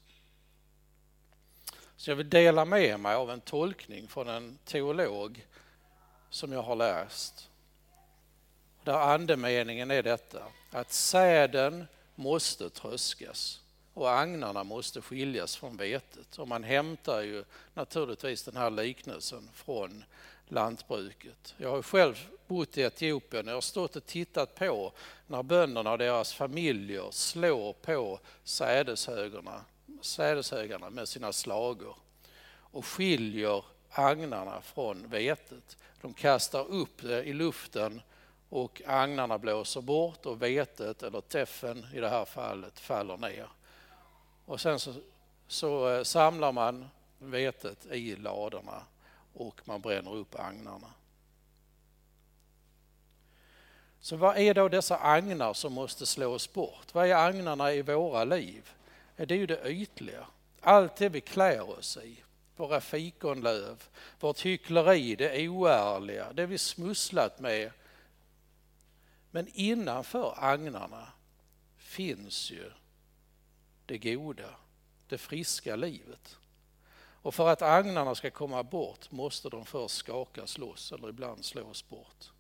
Så 1.95 2.11
jag 2.11 2.15
vill 2.15 2.29
dela 2.29 2.65
med 2.65 2.99
mig 2.99 3.15
av 3.15 3.31
en 3.31 3.41
tolkning 3.41 4.07
från 4.07 4.27
en 4.27 4.57
teolog 4.65 5.47
som 6.29 6.51
jag 6.51 6.61
har 6.61 6.75
läst. 6.75 7.49
Där 8.83 9.13
andemeningen 9.13 9.91
är 9.91 10.03
detta, 10.03 10.43
att 10.71 10.91
säden 10.91 11.87
måste 12.15 12.69
tröskas 12.69 13.61
och 13.93 14.11
agnarna 14.11 14.63
måste 14.63 15.01
skiljas 15.01 15.55
från 15.55 15.77
vetet. 15.77 16.39
Och 16.39 16.47
man 16.47 16.63
hämtar 16.63 17.21
ju 17.21 17.43
naturligtvis 17.73 18.43
den 18.43 18.57
här 18.57 18.69
liknelsen 18.69 19.49
från 19.53 20.03
lantbruket. 20.51 21.55
Jag 21.57 21.69
har 21.69 21.81
själv 21.81 22.27
bott 22.47 22.77
i 22.77 22.81
Etiopien 22.81 23.45
och 23.45 23.51
jag 23.51 23.55
har 23.55 23.61
stått 23.61 23.95
och 23.95 24.05
tittat 24.05 24.55
på 24.55 24.91
när 25.27 25.43
bönderna 25.43 25.91
och 25.91 25.97
deras 25.97 26.33
familjer 26.33 27.11
slår 27.11 27.73
på 27.73 28.19
sädeshögarna 28.43 29.65
sädeshögarna 30.01 30.89
med 30.89 31.07
sina 31.07 31.33
slagor 31.33 31.95
och 32.71 32.85
skiljer 32.85 33.63
agnarna 33.89 34.61
från 34.61 35.09
vetet. 35.09 35.77
De 36.01 36.13
kastar 36.13 36.67
upp 36.67 37.01
det 37.01 37.23
i 37.23 37.33
luften 37.33 38.01
och 38.49 38.81
agnarna 38.85 39.37
blåser 39.37 39.81
bort 39.81 40.25
och 40.25 40.41
vetet, 40.41 41.03
eller 41.03 41.21
teffen 41.21 41.87
i 41.93 41.99
det 41.99 42.09
här 42.09 42.25
fallet, 42.25 42.79
faller 42.79 43.17
ner. 43.17 43.47
Och 44.45 44.61
sen 44.61 44.79
så, 44.79 44.93
så 45.47 45.89
eh, 45.89 46.03
samlar 46.03 46.51
man 46.51 46.89
vetet 47.19 47.85
i 47.85 48.15
ladorna 48.15 48.83
och 49.33 49.61
man 49.65 49.81
bränner 49.81 50.15
upp 50.15 50.39
agnarna. 50.39 50.93
Så 53.99 54.15
vad 54.15 54.37
är 54.37 54.53
då 54.53 54.69
dessa 54.69 54.97
agnar 54.97 55.53
som 55.53 55.73
måste 55.73 56.05
slås 56.05 56.53
bort? 56.53 56.93
Vad 56.93 57.07
är 57.07 57.15
agnarna 57.15 57.73
i 57.73 57.81
våra 57.81 58.23
liv? 58.23 58.69
det 59.15 59.31
är 59.31 59.37
ju 59.37 59.45
det 59.45 59.71
ytliga. 59.71 60.27
Allt 60.61 60.95
det 60.95 61.09
vi 61.09 61.21
klär 61.21 61.69
oss 61.79 61.97
i, 61.97 62.23
våra 62.55 62.81
fikonlöv, 62.81 63.83
vårt 64.19 64.39
hyckleri, 64.39 65.15
det 65.15 65.49
oärliga, 65.49 66.33
det 66.33 66.45
vi 66.45 66.57
smusslat 66.57 67.39
med. 67.39 67.71
Men 69.31 69.47
innanför 69.53 70.33
agnarna 70.37 71.07
finns 71.77 72.51
ju 72.51 72.71
det 73.85 73.97
goda, 73.97 74.55
det 75.07 75.17
friska 75.17 75.75
livet. 75.75 76.38
Och 77.21 77.35
för 77.35 77.49
att 77.49 77.61
agnarna 77.61 78.15
ska 78.15 78.31
komma 78.31 78.63
bort 78.63 79.11
måste 79.11 79.49
de 79.49 79.65
först 79.65 79.95
skakas 79.95 80.57
loss 80.57 80.91
eller 80.91 81.09
ibland 81.09 81.45
slås 81.45 81.89
bort 81.89 82.31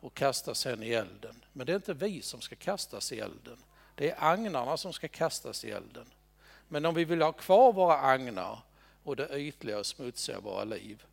och 0.00 0.14
kastas 0.14 0.58
sen 0.58 0.82
i 0.82 0.88
elden. 0.88 1.44
Men 1.52 1.66
det 1.66 1.72
är 1.72 1.76
inte 1.76 1.94
vi 1.94 2.22
som 2.22 2.40
ska 2.40 2.56
kastas 2.56 3.12
i 3.12 3.20
elden. 3.20 3.58
Det 3.94 4.10
är 4.10 4.16
agnarna 4.18 4.76
som 4.76 4.92
ska 4.92 5.08
kastas 5.08 5.64
i 5.64 5.70
elden. 5.70 6.06
Men 6.68 6.86
om 6.86 6.94
vi 6.94 7.04
vill 7.04 7.22
ha 7.22 7.32
kvar 7.32 7.72
våra 7.72 7.98
agnar 7.98 8.58
och 9.02 9.16
det 9.16 9.38
ytliga 9.38 9.78
och 9.78 9.86
smutsiga 9.86 10.38
i 10.38 10.40
våra 10.40 10.64
liv, 10.64 11.04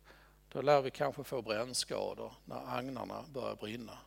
då 0.52 0.62
lär 0.62 0.82
vi 0.82 0.90
kanske 0.90 1.24
få 1.24 1.42
brännskador 1.42 2.32
när 2.44 2.78
agnarna 2.78 3.24
börjar 3.32 3.54
brinna. 3.54 3.98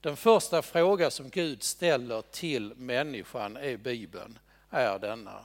Den 0.00 0.16
första 0.16 0.62
fråga 0.62 1.10
som 1.10 1.28
Gud 1.30 1.62
ställer 1.62 2.22
till 2.22 2.74
människan 2.76 3.56
är 3.56 3.76
Bibeln 3.76 4.38
är 4.70 4.98
denna. 4.98 5.44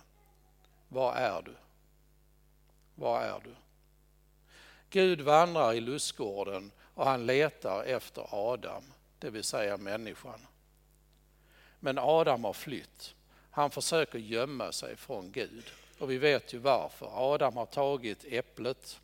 Vad 0.87 1.17
är 1.17 1.41
du? 1.41 1.55
Vad 2.95 3.23
är 3.23 3.39
du? 3.43 3.55
Gud 4.89 5.21
vandrar 5.21 5.73
i 5.73 5.81
lustgården 5.81 6.71
och 6.93 7.05
han 7.05 7.25
letar 7.25 7.83
efter 7.83 8.27
Adam 8.31 8.83
det 9.25 9.31
vill 9.31 9.43
säga 9.43 9.77
människan. 9.77 10.39
Men 11.79 11.97
Adam 11.97 12.43
har 12.43 12.53
flytt. 12.53 13.15
Han 13.51 13.71
försöker 13.71 14.19
gömma 14.19 14.71
sig 14.71 14.95
från 14.95 15.31
Gud. 15.31 15.63
Och 15.99 16.11
vi 16.11 16.17
vet 16.17 16.53
ju 16.53 16.57
varför. 16.57 17.33
Adam 17.33 17.57
har 17.57 17.65
tagit 17.65 18.25
äpplet. 18.25 18.99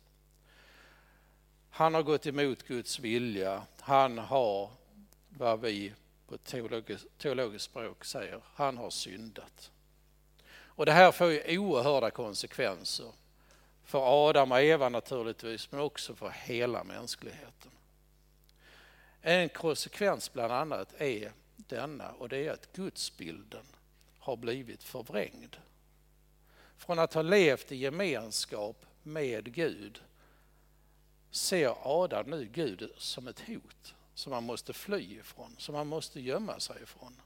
Han 1.70 1.94
har 1.94 2.02
gått 2.02 2.26
emot 2.26 2.62
Guds 2.62 2.98
vilja. 2.98 3.62
Han 3.80 4.18
har, 4.18 4.70
vad 5.28 5.60
vi 5.60 5.92
på 6.28 6.38
teologiskt, 6.38 7.18
teologisk 7.18 7.64
språk 7.64 8.04
säger, 8.04 8.40
han 8.54 8.76
har 8.76 8.90
syndat. 8.90 9.70
Och 10.74 10.86
det 10.86 10.92
här 10.92 11.12
får 11.12 11.30
ju 11.30 11.58
oerhörda 11.58 12.10
konsekvenser. 12.10 13.12
För 13.84 14.28
Adam 14.28 14.52
och 14.52 14.60
Eva 14.60 14.88
naturligtvis, 14.88 15.72
men 15.72 15.80
också 15.80 16.14
för 16.14 16.30
hela 16.30 16.84
mänskligheten. 16.84 17.70
En 19.20 19.48
konsekvens 19.48 20.32
bland 20.32 20.52
annat 20.52 20.94
är 20.98 21.32
denna 21.56 22.10
och 22.10 22.28
det 22.28 22.46
är 22.46 22.52
att 22.52 22.72
gudsbilden 22.72 23.66
har 24.18 24.36
blivit 24.36 24.82
förvrängd. 24.82 25.56
Från 26.76 26.98
att 26.98 27.14
ha 27.14 27.22
levt 27.22 27.72
i 27.72 27.76
gemenskap 27.76 28.86
med 29.02 29.54
Gud 29.54 30.02
ser 31.30 31.74
Adam 31.82 32.30
nu 32.30 32.48
Gud 32.52 32.90
som 32.96 33.28
ett 33.28 33.40
hot 33.40 33.94
som 34.14 34.32
han 34.32 34.44
måste 34.44 34.72
fly 34.72 35.18
ifrån, 35.18 35.54
som 35.58 35.74
han 35.74 35.86
måste 35.86 36.20
gömma 36.20 36.60
sig 36.60 36.82
ifrån. 36.82 37.20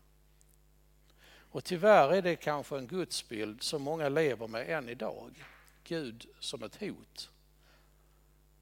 Och 1.57 1.65
tyvärr 1.65 2.13
är 2.13 2.23
det 2.23 2.37
kanske 2.37 2.79
en 2.79 2.87
gudsbild 2.87 3.63
som 3.63 3.83
många 3.83 4.09
lever 4.09 4.47
med 4.47 4.71
än 4.71 4.89
idag. 4.89 5.45
Gud 5.85 6.27
som 6.41 6.63
ett 6.63 6.81
hot. 6.81 7.31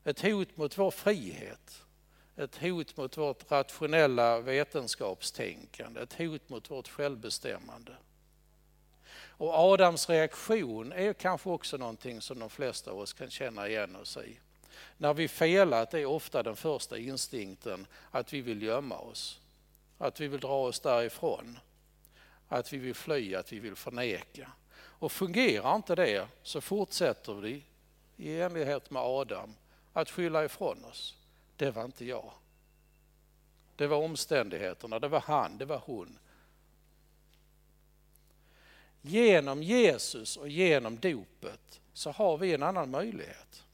Ett 0.04 0.20
hot 0.20 0.56
mot 0.56 0.78
vår 0.78 0.90
frihet. 0.90 1.82
Ett 2.36 2.56
hot 2.56 2.96
mot 2.96 3.16
vårt 3.16 3.50
rationella 3.50 4.40
vetenskapstänkande. 4.40 6.00
Ett 6.00 6.12
hot 6.14 6.48
mot 6.48 6.70
vårt 6.70 6.88
självbestämmande. 6.88 7.96
Och 9.14 9.54
Adams 9.54 10.08
reaktion 10.08 10.92
är 10.92 11.12
kanske 11.12 11.50
också 11.50 11.76
någonting 11.76 12.20
som 12.20 12.38
de 12.38 12.50
flesta 12.50 12.90
av 12.90 12.98
oss 12.98 13.12
kan 13.12 13.30
känna 13.30 13.68
igen 13.68 13.96
oss 13.96 14.16
i. 14.16 14.38
När 14.98 15.14
vi 15.14 15.28
felat 15.28 15.94
är 15.94 16.06
ofta 16.06 16.42
den 16.42 16.56
första 16.56 16.98
instinkten 16.98 17.86
att 18.10 18.32
vi 18.32 18.40
vill 18.40 18.62
gömma 18.62 18.98
oss. 18.98 19.40
Att 19.98 20.20
vi 20.20 20.28
vill 20.28 20.40
dra 20.40 20.66
oss 20.66 20.80
därifrån. 20.80 21.58
Att 22.54 22.72
vi 22.72 22.78
vill 22.78 22.94
fly, 22.94 23.34
att 23.34 23.52
vi 23.52 23.58
vill 23.58 23.76
förneka. 23.76 24.50
Och 24.76 25.12
fungerar 25.12 25.76
inte 25.76 25.94
det 25.94 26.28
så 26.42 26.60
fortsätter 26.60 27.34
vi 27.34 27.64
i 28.16 28.40
enlighet 28.40 28.90
med 28.90 29.02
Adam 29.02 29.54
att 29.92 30.10
skylla 30.10 30.44
ifrån 30.44 30.84
oss. 30.84 31.16
Det 31.56 31.70
var 31.70 31.84
inte 31.84 32.04
jag. 32.04 32.32
Det 33.76 33.86
var 33.86 33.96
omständigheterna, 33.96 34.98
det 34.98 35.08
var 35.08 35.20
han, 35.20 35.58
det 35.58 35.64
var 35.64 35.78
hon. 35.78 36.18
Genom 39.02 39.62
Jesus 39.62 40.36
och 40.36 40.48
genom 40.48 40.98
dopet 40.98 41.80
så 41.92 42.10
har 42.10 42.38
vi 42.38 42.54
en 42.54 42.62
annan 42.62 42.90
möjlighet. 42.90 43.64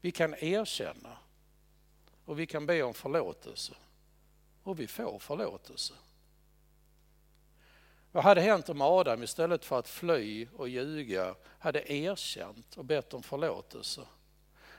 Vi 0.00 0.10
kan 0.10 0.34
erkänna 0.34 1.18
och 2.24 2.38
vi 2.38 2.46
kan 2.46 2.66
be 2.66 2.82
om 2.82 2.94
förlåtelse 2.94 3.74
och 4.62 4.80
vi 4.80 4.86
får 4.86 5.18
förlåtelse. 5.18 5.94
Vad 8.12 8.24
hade 8.24 8.40
hänt 8.40 8.68
om 8.68 8.80
Adam 8.80 9.22
istället 9.22 9.64
för 9.64 9.78
att 9.78 9.88
fly 9.88 10.48
och 10.56 10.68
ljuga 10.68 11.34
hade 11.58 11.92
erkänt 11.92 12.76
och 12.76 12.84
bett 12.84 13.14
om 13.14 13.22
förlåtelse? 13.22 14.00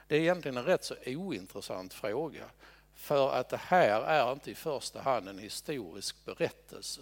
Det 0.08 0.16
är 0.16 0.20
egentligen 0.20 0.58
en 0.58 0.66
rätt 0.66 0.84
så 0.84 0.96
ointressant 1.06 1.94
fråga 1.94 2.46
för 2.94 3.34
att 3.34 3.50
det 3.50 3.58
här 3.58 4.02
är 4.02 4.32
inte 4.32 4.52
i 4.52 4.56
första 4.56 5.02
hand 5.02 5.30
en 5.30 5.40
historisk 5.40 6.26
berättelse. 6.26 7.02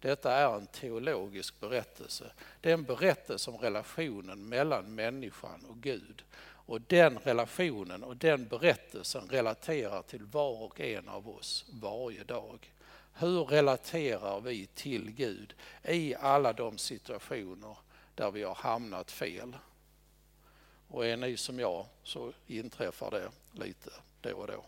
Detta 0.00 0.32
är 0.32 0.56
en 0.56 0.66
teologisk 0.66 1.60
berättelse. 1.60 2.32
Det 2.60 2.70
är 2.70 2.74
en 2.74 2.84
berättelse 2.84 3.50
om 3.50 3.56
relationen 3.56 4.48
mellan 4.48 4.94
människan 4.94 5.64
och 5.68 5.76
Gud. 5.76 6.22
Och 6.66 6.80
den 6.80 7.18
relationen 7.18 8.04
och 8.04 8.16
den 8.16 8.48
berättelsen 8.48 9.28
relaterar 9.28 10.02
till 10.02 10.24
var 10.24 10.62
och 10.62 10.80
en 10.80 11.08
av 11.08 11.28
oss 11.28 11.64
varje 11.68 12.24
dag. 12.24 12.72
Hur 13.20 13.44
relaterar 13.44 14.40
vi 14.40 14.66
till 14.66 15.10
Gud 15.10 15.54
i 15.84 16.14
alla 16.14 16.52
de 16.52 16.78
situationer 16.78 17.76
där 18.14 18.30
vi 18.30 18.42
har 18.42 18.54
hamnat 18.54 19.10
fel? 19.10 19.56
Och 20.88 21.06
är 21.06 21.16
ni 21.16 21.36
som 21.36 21.58
jag 21.58 21.86
så 22.02 22.32
inträffar 22.46 23.10
det 23.10 23.30
lite 23.52 23.90
då 24.20 24.36
och 24.36 24.46
då. 24.46 24.64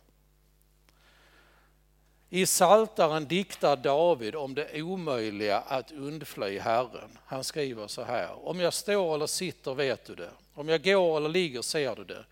I 2.30 2.46
Saltaren 2.46 3.26
diktar 3.26 3.76
David 3.76 4.34
om 4.34 4.54
det 4.54 4.82
omöjliga 4.82 5.58
att 5.58 5.92
undfly 5.92 6.58
Herren. 6.58 7.18
Han 7.24 7.44
skriver 7.44 7.86
så 7.86 8.02
här. 8.02 8.48
Om 8.48 8.60
jag 8.60 8.74
står 8.74 9.14
eller 9.14 9.26
sitter 9.26 9.74
vet 9.74 10.04
du 10.04 10.14
det. 10.14 10.30
Om 10.54 10.68
jag 10.68 10.84
går 10.84 11.16
eller 11.16 11.28
ligger 11.28 11.62
ser 11.62 11.96
du 11.96 12.04
det. 12.04 12.24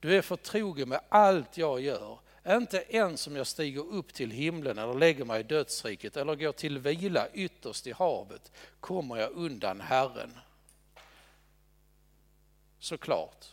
Du 0.00 0.16
är 0.16 0.22
förtrogen 0.22 0.88
med 0.88 1.00
allt 1.08 1.58
jag 1.58 1.80
gör. 1.80 2.18
Inte 2.48 2.84
ens 2.88 3.26
om 3.26 3.36
jag 3.36 3.46
stiger 3.46 3.86
upp 3.92 4.14
till 4.14 4.30
himlen 4.30 4.78
eller 4.78 4.94
lägger 4.94 5.24
mig 5.24 5.40
i 5.40 5.42
dödsriket 5.42 6.16
eller 6.16 6.34
går 6.34 6.52
till 6.52 6.78
vila 6.78 7.28
ytterst 7.32 7.86
i 7.86 7.92
havet 7.92 8.52
kommer 8.80 9.16
jag 9.16 9.30
undan 9.30 9.80
Herren. 9.80 10.38
Såklart. 12.78 13.46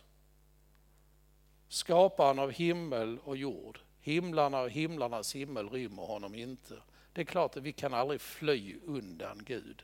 Skaparen 1.68 2.40
av 2.40 2.52
himmel 2.52 3.20
och 3.24 3.38
jord 3.38 3.80
Himlarna 4.06 4.60
och 4.62 4.70
himlarnas 4.70 5.36
himmel 5.36 5.70
rymmer 5.70 6.04
honom 6.04 6.36
inte. 6.36 6.82
Det 7.14 7.22
är 7.22 7.26
klart 7.26 7.58
att 7.58 7.64
vi 7.64 7.74
kan 7.74 7.94
aldrig 7.94 8.22
fly 8.22 8.76
undan 8.86 9.42
Gud. 9.46 9.84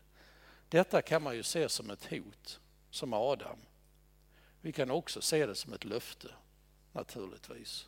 Detta 0.69 1.02
kan 1.02 1.24
man 1.24 1.36
ju 1.36 1.43
se 1.43 1.69
som 1.69 1.89
ett 1.89 2.06
hot, 2.06 2.60
som 2.89 3.13
Adam. 3.13 3.58
Vi 4.62 4.71
kan 4.71 4.91
också 4.91 5.21
se 5.21 5.45
det 5.45 5.56
som 5.56 5.74
ett 5.74 5.86
löfte, 5.86 6.28
naturligtvis. 6.91 7.88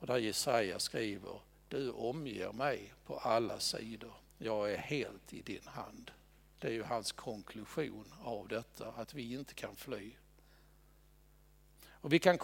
Och 0.00 0.06
där 0.06 0.18
Jesaja 0.18 0.78
skriver, 0.78 1.40
du 1.68 1.90
omger 1.90 2.52
mig 2.52 2.92
på 3.06 3.18
alla 3.18 3.60
sidor. 3.60 4.12
Jag 4.38 4.72
är 4.72 4.76
helt 4.78 5.32
i 5.32 5.42
din 5.42 5.66
hand. 5.66 6.10
Det 6.58 6.68
är 6.68 6.72
ju 6.72 6.82
hans 6.82 7.12
konklusion 7.12 8.14
av 8.24 8.48
detta, 8.48 8.86
att 8.96 9.14
vi 9.14 9.32
inte 9.32 9.54
kan 9.54 9.76
fly. 9.76 10.10
Och 11.90 12.12
vi 12.12 12.18
kan 12.18 12.38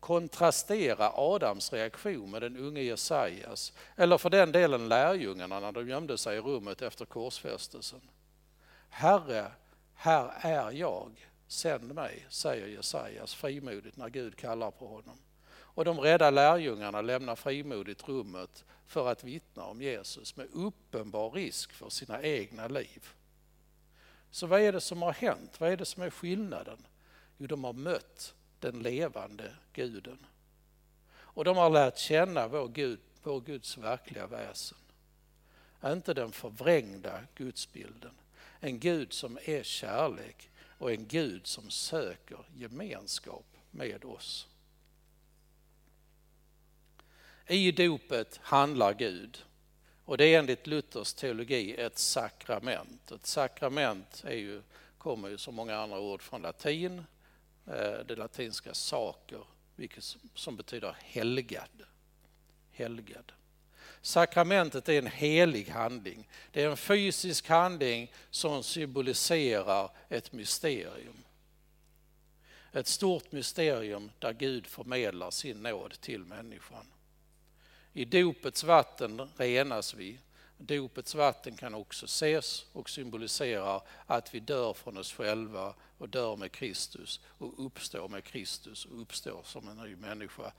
kontrastera 0.00 1.12
Adams 1.14 1.72
reaktion 1.72 2.30
med 2.30 2.42
den 2.42 2.56
unge 2.56 2.80
Jesajas, 2.80 3.72
eller 3.96 4.18
för 4.18 4.30
den 4.30 4.52
delen 4.52 4.88
lärjungarna 4.88 5.60
när 5.60 5.72
de 5.72 5.88
gömde 5.88 6.18
sig 6.18 6.36
i 6.36 6.40
rummet 6.40 6.82
efter 6.82 7.04
korsfästelsen. 7.04 8.00
Herre, 8.88 9.52
här 9.94 10.32
är 10.40 10.70
jag, 10.70 11.28
sänd 11.46 11.94
mig, 11.94 12.26
säger 12.28 12.66
Jesajas 12.66 13.34
frimodigt 13.34 13.96
när 13.96 14.08
Gud 14.08 14.36
kallar 14.36 14.70
på 14.70 14.86
honom. 14.86 15.18
Och 15.78 15.84
de 15.84 16.00
rädda 16.00 16.30
lärjungarna 16.30 17.00
lämnar 17.00 17.36
frimodigt 17.36 18.08
rummet 18.08 18.64
för 18.86 19.08
att 19.08 19.24
vittna 19.24 19.64
om 19.64 19.82
Jesus 19.82 20.36
med 20.36 20.46
uppenbar 20.52 21.30
risk 21.30 21.72
för 21.72 21.88
sina 21.88 22.22
egna 22.22 22.68
liv. 22.68 23.08
Så 24.30 24.46
vad 24.46 24.60
är 24.60 24.72
det 24.72 24.80
som 24.80 25.02
har 25.02 25.12
hänt? 25.12 25.60
Vad 25.60 25.72
är 25.72 25.76
det 25.76 25.84
som 25.84 26.02
är 26.02 26.10
skillnaden? 26.10 26.86
Jo, 27.36 27.46
de 27.46 27.64
har 27.64 27.72
mött 27.72 28.34
den 28.60 28.82
levande 28.82 29.52
guden. 29.72 30.26
Och 31.10 31.44
de 31.44 31.56
har 31.56 31.70
lärt 31.70 31.98
känna 31.98 32.48
vår, 32.48 32.68
Gud, 32.68 33.00
vår 33.22 33.40
Guds 33.40 33.78
verkliga 33.78 34.26
väsen. 34.26 34.78
Inte 35.84 36.14
den 36.14 36.32
förvrängda 36.32 37.20
gudsbilden. 37.34 38.14
En 38.60 38.78
Gud 38.78 39.12
som 39.12 39.38
är 39.44 39.62
kärlek 39.62 40.50
och 40.78 40.92
en 40.92 41.06
Gud 41.06 41.46
som 41.46 41.70
söker 41.70 42.38
gemenskap 42.54 43.46
med 43.70 44.04
oss. 44.04 44.48
I 47.48 47.72
dopet 47.72 48.40
handlar 48.42 48.94
Gud 48.94 49.44
och 50.08 50.18
det 50.18 50.24
är 50.24 50.38
enligt 50.38 50.66
Luthers 50.66 51.14
teologi 51.14 51.74
ett 51.74 51.98
sakrament. 51.98 53.12
Ett 53.12 53.26
sakrament 53.26 54.24
är 54.26 54.36
ju, 54.36 54.62
kommer 54.98 55.28
ju 55.28 55.38
som 55.38 55.54
många 55.54 55.76
andra 55.76 55.98
ord 55.98 56.22
från 56.22 56.42
latin 56.42 57.04
eh, 57.66 57.98
det 58.06 58.16
latinska 58.16 58.74
saker, 58.74 59.40
vilket 59.76 60.16
som 60.34 60.56
betyder 60.56 60.96
helgad. 61.00 61.82
helgad. 62.70 63.32
Sakramentet 64.02 64.88
är 64.88 64.98
en 64.98 65.06
helig 65.06 65.68
handling. 65.68 66.28
Det 66.52 66.62
är 66.62 66.70
en 66.70 66.76
fysisk 66.76 67.48
handling 67.48 68.12
som 68.30 68.62
symboliserar 68.62 69.90
ett 70.08 70.32
mysterium. 70.32 71.24
Ett 72.72 72.86
stort 72.86 73.32
mysterium 73.32 74.10
där 74.18 74.32
Gud 74.32 74.66
förmedlar 74.66 75.30
sin 75.30 75.62
nåd 75.62 76.00
till 76.00 76.24
människan. 76.24 76.86
I 77.92 78.04
dopets 78.04 78.64
vatten 78.64 79.28
renas 79.36 79.94
vi 79.94 80.18
Dopets 80.60 81.14
vatten 81.14 81.56
kan 81.56 81.74
också 81.74 82.04
ses 82.04 82.66
och 82.72 82.90
symbolisera 82.90 83.80
att 84.06 84.34
vi 84.34 84.40
dör 84.40 84.72
från 84.74 84.96
oss 84.96 85.12
själva 85.12 85.74
och 85.98 86.08
dör 86.08 86.36
med 86.36 86.52
Kristus 86.52 87.20
och 87.38 87.66
uppstår 87.66 88.08
med 88.08 88.24
Kristus 88.24 88.84
och 88.84 89.00
uppstår 89.00 89.42
som 89.44 89.68
en 89.68 89.76
ny 89.76 89.96
människa 89.96 90.52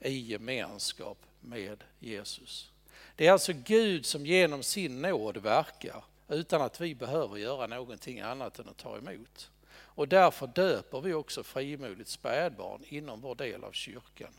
i 0.00 0.18
gemenskap 0.18 1.18
med 1.40 1.84
Jesus. 1.98 2.70
Det 3.16 3.26
är 3.26 3.32
alltså 3.32 3.52
Gud 3.52 4.06
som 4.06 4.26
genom 4.26 4.62
sin 4.62 5.02
nåd 5.02 5.36
verkar 5.36 6.04
utan 6.28 6.62
att 6.62 6.80
vi 6.80 6.94
behöver 6.94 7.36
göra 7.36 7.66
någonting 7.66 8.20
annat 8.20 8.58
än 8.58 8.68
att 8.68 8.76
ta 8.76 8.98
emot. 8.98 9.50
Och 9.72 10.08
därför 10.08 10.46
döper 10.46 11.00
vi 11.00 11.14
också 11.14 11.42
frimodigt 11.42 12.08
spädbarn 12.08 12.84
inom 12.88 13.20
vår 13.20 13.34
del 13.34 13.64
av 13.64 13.72
kyrkan. 13.72 14.32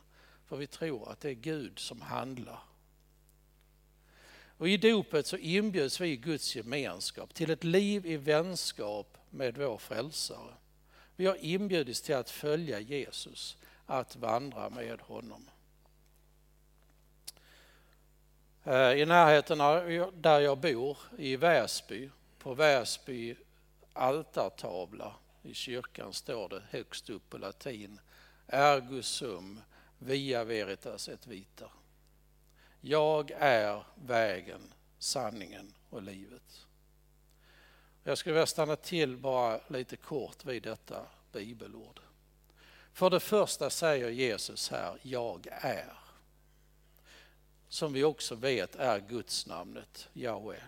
För 0.45 0.57
vi 0.57 0.67
tror 0.67 1.11
att 1.11 1.19
det 1.19 1.29
är 1.29 1.33
Gud 1.33 1.79
som 1.79 2.01
handlar 2.01 2.59
och 4.63 4.69
I 4.69 4.77
dopet 4.77 5.27
så 5.27 5.37
inbjuds 5.37 6.01
vi 6.01 6.07
i 6.07 6.17
Guds 6.17 6.55
gemenskap 6.55 7.33
till 7.33 7.49
ett 7.49 7.63
liv 7.63 8.05
i 8.05 8.17
vänskap 8.17 9.17
med 9.29 9.57
vår 9.57 9.77
frälsare. 9.77 10.53
Vi 11.15 11.25
har 11.25 11.35
inbjudits 11.35 12.01
till 12.01 12.15
att 12.15 12.29
följa 12.29 12.79
Jesus, 12.79 13.57
att 13.85 14.15
vandra 14.15 14.69
med 14.69 15.01
honom. 15.01 15.49
Eh, 18.63 18.91
I 18.91 19.05
närheten 19.05 19.57
där 20.21 20.39
jag 20.39 20.57
bor, 20.57 20.97
i 21.17 21.35
Väsby, 21.35 22.09
på 22.39 22.53
Väsby 22.53 23.35
altartavla 23.93 25.15
i 25.41 25.53
kyrkan 25.53 26.13
står 26.13 26.49
det 26.49 26.61
högst 26.69 27.09
upp 27.09 27.29
på 27.29 27.37
latin 27.37 27.99
Ergo 28.47 29.01
sum 29.01 29.61
via 30.03 30.43
veritas 30.43 31.09
et 31.09 31.27
vita. 31.27 31.71
Jag 32.81 33.31
är 33.31 33.83
vägen, 33.95 34.73
sanningen 34.99 35.73
och 35.89 36.01
livet. 36.03 36.65
Jag 38.03 38.17
skulle 38.17 38.33
vilja 38.33 38.45
stanna 38.45 38.75
till 38.75 39.17
bara 39.17 39.59
lite 39.67 39.97
kort 39.97 40.45
vid 40.45 40.63
detta 40.63 41.05
bibelord. 41.31 41.99
För 42.93 43.09
det 43.09 43.19
första 43.19 43.69
säger 43.69 44.09
Jesus 44.09 44.69
här, 44.69 44.97
jag 45.01 45.47
är. 45.51 45.93
Som 47.67 47.93
vi 47.93 48.03
också 48.03 48.35
vet 48.35 48.75
är 48.75 48.99
Guds 48.99 49.45
namnet 49.45 50.09
Yahweh. 50.13 50.63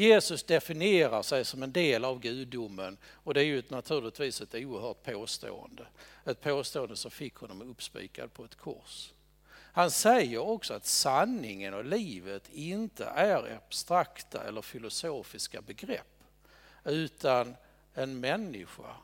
Jesus 0.00 0.42
definierar 0.42 1.22
sig 1.22 1.44
som 1.44 1.62
en 1.62 1.72
del 1.72 2.04
av 2.04 2.20
gudomen 2.20 2.98
och 3.04 3.34
det 3.34 3.40
är 3.40 3.44
ju 3.44 3.62
naturligtvis 3.68 4.40
ett 4.40 4.54
oerhört 4.54 5.02
påstående. 5.02 5.86
Ett 6.24 6.40
påstående 6.40 6.96
som 6.96 7.10
fick 7.10 7.34
honom 7.34 7.62
uppspikad 7.62 8.32
på 8.32 8.44
ett 8.44 8.54
kors. 8.54 9.12
Han 9.72 9.90
säger 9.90 10.38
också 10.38 10.74
att 10.74 10.86
sanningen 10.86 11.74
och 11.74 11.84
livet 11.84 12.48
inte 12.52 13.04
är 13.04 13.56
abstrakta 13.56 14.44
eller 14.44 14.62
filosofiska 14.62 15.62
begrepp 15.62 16.24
utan 16.84 17.56
en 17.94 18.20
människa, 18.20 18.96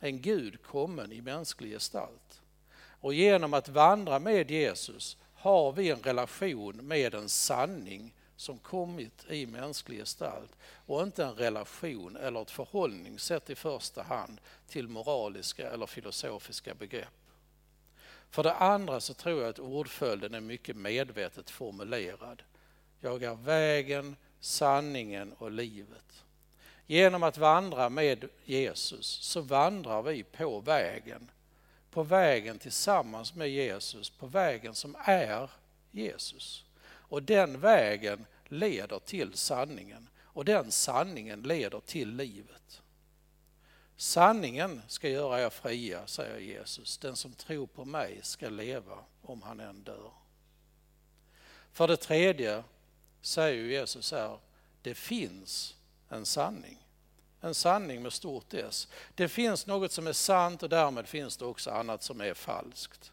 en 0.00 0.20
Gud 0.20 0.62
kommen 0.62 1.12
i 1.12 1.20
mänsklig 1.20 1.72
gestalt. 1.72 2.42
Och 2.74 3.14
genom 3.14 3.54
att 3.54 3.68
vandra 3.68 4.18
med 4.18 4.50
Jesus 4.50 5.16
har 5.34 5.72
vi 5.72 5.90
en 5.90 6.02
relation 6.02 6.76
med 6.76 7.14
en 7.14 7.28
sanning 7.28 8.14
som 8.42 8.58
kommit 8.58 9.24
i 9.28 9.46
mänsklig 9.46 9.98
gestalt 9.98 10.56
och 10.86 11.02
inte 11.02 11.24
en 11.24 11.34
relation 11.34 12.16
eller 12.16 12.42
ett 12.42 12.50
förhållningssätt 12.50 13.50
i 13.50 13.54
första 13.54 14.02
hand 14.02 14.40
till 14.68 14.88
moraliska 14.88 15.70
eller 15.70 15.86
filosofiska 15.86 16.74
begrepp. 16.74 17.08
För 18.30 18.42
det 18.42 18.54
andra 18.54 19.00
så 19.00 19.14
tror 19.14 19.40
jag 19.40 19.50
att 19.50 19.58
ordföljden 19.58 20.34
är 20.34 20.40
mycket 20.40 20.76
medvetet 20.76 21.50
formulerad. 21.50 22.42
Jag 23.00 23.22
är 23.22 23.34
vägen, 23.34 24.16
sanningen 24.40 25.32
och 25.32 25.50
livet. 25.50 26.24
Genom 26.86 27.22
att 27.22 27.38
vandra 27.38 27.88
med 27.88 28.28
Jesus 28.44 29.06
så 29.06 29.40
vandrar 29.40 30.02
vi 30.02 30.22
på 30.22 30.60
vägen. 30.60 31.30
På 31.90 32.02
vägen 32.02 32.58
tillsammans 32.58 33.34
med 33.34 33.48
Jesus, 33.48 34.10
på 34.10 34.26
vägen 34.26 34.74
som 34.74 34.96
är 35.04 35.50
Jesus. 35.90 36.64
Och 36.84 37.22
den 37.22 37.60
vägen 37.60 38.26
leder 38.52 38.98
till 38.98 39.34
sanningen 39.34 40.08
och 40.22 40.44
den 40.44 40.72
sanningen 40.72 41.42
leder 41.42 41.80
till 41.80 42.16
livet. 42.16 42.82
Sanningen 43.96 44.82
ska 44.88 45.08
göra 45.08 45.40
er 45.40 45.50
fria, 45.50 46.06
säger 46.06 46.38
Jesus. 46.38 46.98
Den 46.98 47.16
som 47.16 47.32
tror 47.32 47.66
på 47.66 47.84
mig 47.84 48.20
ska 48.22 48.48
leva 48.48 48.98
om 49.22 49.42
han 49.42 49.60
än 49.60 49.82
dör. 49.82 50.12
För 51.72 51.88
det 51.88 51.96
tredje 51.96 52.64
säger 53.20 53.64
Jesus 53.64 54.12
här, 54.12 54.38
det 54.82 54.94
finns 54.94 55.76
en 56.08 56.26
sanning. 56.26 56.78
En 57.40 57.54
sanning 57.54 58.02
med 58.02 58.12
stort 58.12 58.54
S. 58.54 58.88
Det 59.14 59.28
finns 59.28 59.66
något 59.66 59.92
som 59.92 60.06
är 60.06 60.12
sant 60.12 60.62
och 60.62 60.68
därmed 60.68 61.08
finns 61.08 61.36
det 61.36 61.44
också 61.44 61.70
annat 61.70 62.02
som 62.02 62.20
är 62.20 62.34
falskt. 62.34 63.12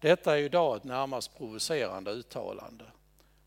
Detta 0.00 0.38
är 0.38 0.42
idag 0.42 0.76
ett 0.76 0.84
närmast 0.84 1.36
provocerande 1.36 2.10
uttalande. 2.10 2.84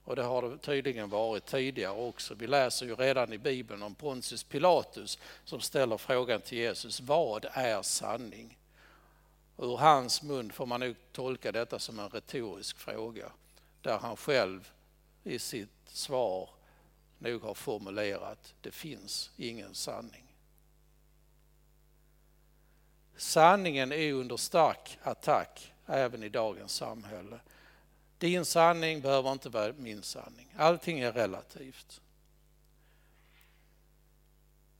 Och 0.05 0.15
det 0.15 0.23
har 0.23 0.41
det 0.49 0.57
tydligen 0.57 1.09
varit 1.09 1.45
tidigare 1.45 1.93
också. 1.93 2.33
Vi 2.33 2.47
läser 2.47 2.85
ju 2.85 2.95
redan 2.95 3.33
i 3.33 3.37
Bibeln 3.37 3.83
om 3.83 3.95
Pontius 3.95 4.43
Pilatus 4.43 5.19
som 5.45 5.61
ställer 5.61 5.97
frågan 5.97 6.41
till 6.41 6.57
Jesus, 6.57 6.99
vad 6.99 7.45
är 7.51 7.81
sanning? 7.81 8.57
ur 9.57 9.77
hans 9.77 10.23
mun 10.23 10.51
får 10.51 10.65
man 10.65 10.79
nog 10.79 10.95
tolka 11.11 11.51
detta 11.51 11.79
som 11.79 11.99
en 11.99 12.09
retorisk 12.09 12.77
fråga 12.77 13.31
där 13.81 13.97
han 13.97 14.17
själv 14.17 14.71
i 15.23 15.39
sitt 15.39 15.69
svar 15.85 16.49
nog 17.17 17.41
har 17.41 17.53
formulerat, 17.53 18.53
det 18.61 18.71
finns 18.71 19.31
ingen 19.37 19.75
sanning. 19.75 20.35
Sanningen 23.17 23.91
är 23.91 24.13
under 24.13 24.37
stark 24.37 24.97
attack 25.03 25.73
även 25.85 26.23
i 26.23 26.29
dagens 26.29 26.75
samhälle. 26.75 27.39
Din 28.23 28.45
sanning 28.45 29.01
behöver 29.01 29.31
inte 29.31 29.49
vara 29.49 29.73
min 29.77 30.03
sanning. 30.03 30.53
Allting 30.57 30.99
är 30.99 31.11
relativt. 31.11 32.01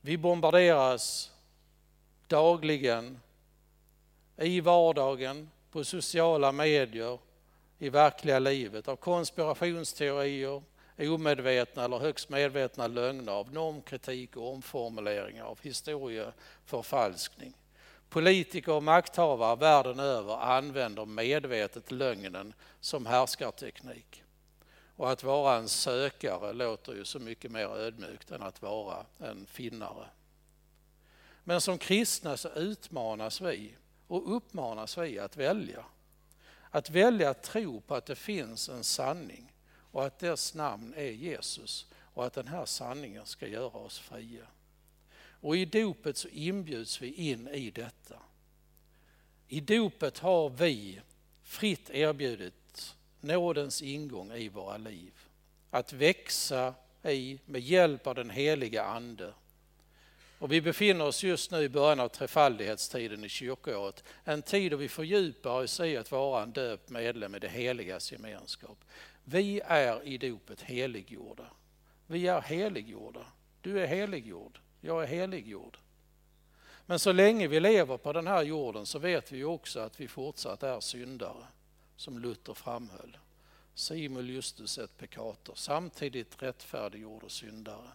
Vi 0.02 0.18
bombarderas 0.18 1.32
dagligen 2.28 3.20
i 4.38 4.62
vardagen, 4.62 5.50
på 5.72 5.84
sociala 5.84 6.52
medier, 6.52 7.20
i 7.80 7.90
verkliga 7.90 8.40
livet 8.40 8.88
av 8.88 8.96
konspirationsteorier, 8.96 10.64
omedvetna 10.98 11.84
eller 11.84 11.98
högst 11.98 12.30
medvetna 12.30 12.88
lögner, 12.88 13.32
av 13.32 13.54
normkritik 13.54 14.36
och 14.36 14.54
omformuleringar, 14.54 15.44
av 15.44 15.60
historieförfalskning. 15.62 17.54
Politiker 18.14 18.72
och 18.72 18.84
makthavare 18.84 19.56
världen 19.56 20.00
över 20.00 20.38
använder 20.38 21.06
medvetet 21.06 21.92
lögnen 21.92 22.54
som 22.80 23.06
härskarteknik. 23.06 24.24
Och 24.96 25.12
att 25.12 25.24
vara 25.24 25.56
en 25.56 25.70
sökare 25.70 26.54
låter 26.54 26.94
ju 26.94 27.06
så 27.06 27.20
mycket 27.20 27.52
mer 27.52 27.68
ödmjukt 27.68 28.32
än 28.32 28.42
att 28.42 28.62
vara 28.62 29.06
en 29.20 29.46
finnare. 29.46 30.06
Men 31.44 31.62
som 31.62 31.78
kristna 31.78 32.38
så 32.38 32.50
utmanas 32.50 33.42
vi 33.42 33.76
och 34.08 34.36
uppmanas 34.36 34.98
vi 34.98 35.20
att 35.20 35.38
välja. 35.38 35.86
Att 36.70 36.90
välja 36.90 37.30
att 37.30 37.44
tro 37.44 37.82
på 37.82 37.96
att 37.96 38.06
det 38.06 38.16
finns 38.16 38.70
en 38.70 38.84
sanning 38.84 39.54
och 39.92 40.06
att 40.06 40.20
dess 40.20 40.54
namn 40.54 40.94
är 40.98 41.12
Jesus 41.12 41.88
och 42.14 42.26
att 42.26 42.34
den 42.34 42.48
här 42.48 42.66
sanningen 42.66 43.26
ska 43.26 43.48
göra 43.48 43.78
oss 43.78 44.00
fria. 44.00 44.46
Och 45.44 45.58
i 45.58 45.66
dopet 45.66 46.18
så 46.18 46.28
inbjuds 46.28 47.02
vi 47.02 47.14
in 47.14 47.48
i 47.48 47.72
detta. 47.72 48.16
I 49.48 49.60
dopet 49.60 50.20
har 50.20 50.50
vi 50.50 51.02
fritt 51.44 51.90
erbjudit 51.90 52.96
nådens 53.22 53.82
ingång 53.82 54.32
i 54.32 54.50
våra 54.50 54.78
liv. 54.78 55.14
Att 55.70 55.94
växa 55.94 56.74
i 57.04 57.40
med 57.46 57.62
hjälp 57.62 58.08
av 58.08 58.16
den 58.16 58.30
heliga 58.30 58.84
Ande. 58.84 59.34
Och 60.40 60.52
vi 60.52 60.62
befinner 60.62 61.06
oss 61.06 61.24
just 61.24 61.52
nu 61.52 61.62
i 61.62 61.70
början 61.70 62.00
av 62.00 62.10
trefaldighetstiden 62.10 63.24
i 63.24 63.30
kyrkoåret. 63.30 64.04
En 64.24 64.42
tid 64.42 64.72
då 64.72 64.78
vi 64.78 64.90
fördjupar 64.90 65.64
oss 65.64 65.80
i 65.80 65.98
att 65.98 66.12
vara 66.12 66.44
en 66.44 66.52
döpt 66.52 66.90
medlem 66.90 67.36
i 67.36 67.40
det 67.40 67.50
heligas 67.50 68.12
gemenskap. 68.12 68.78
Vi 69.24 69.62
är 69.66 70.08
i 70.08 70.18
dopet 70.18 70.62
heliggjorda. 70.62 71.48
Vi 72.08 72.28
är 72.28 72.42
heliggjorda. 72.42 73.26
Du 73.62 73.80
är 73.80 73.88
heliggjord. 73.88 74.60
Jag 74.86 75.04
är 75.04 75.08
heliggjord. 75.08 75.78
Men 76.86 77.00
så 77.00 77.12
länge 77.12 77.48
vi 77.48 77.60
lever 77.60 77.98
på 77.98 78.14
den 78.14 78.28
här 78.28 78.44
jorden 78.44 78.86
så 78.86 79.00
vet 79.00 79.32
vi 79.32 79.44
också 79.44 79.80
att 79.80 80.00
vi 80.00 80.08
fortsatt 80.08 80.64
är 80.64 80.80
syndare, 80.80 81.48
som 81.96 82.20
Luther 82.20 82.54
framhöll. 82.54 83.18
Simul 83.74 84.30
justus 84.30 84.78
et 84.78 84.98
peccator, 84.98 85.54
samtidigt 85.56 86.44
rättfärdiggjord 86.44 87.24
och 87.24 87.32
syndare. 87.32 87.88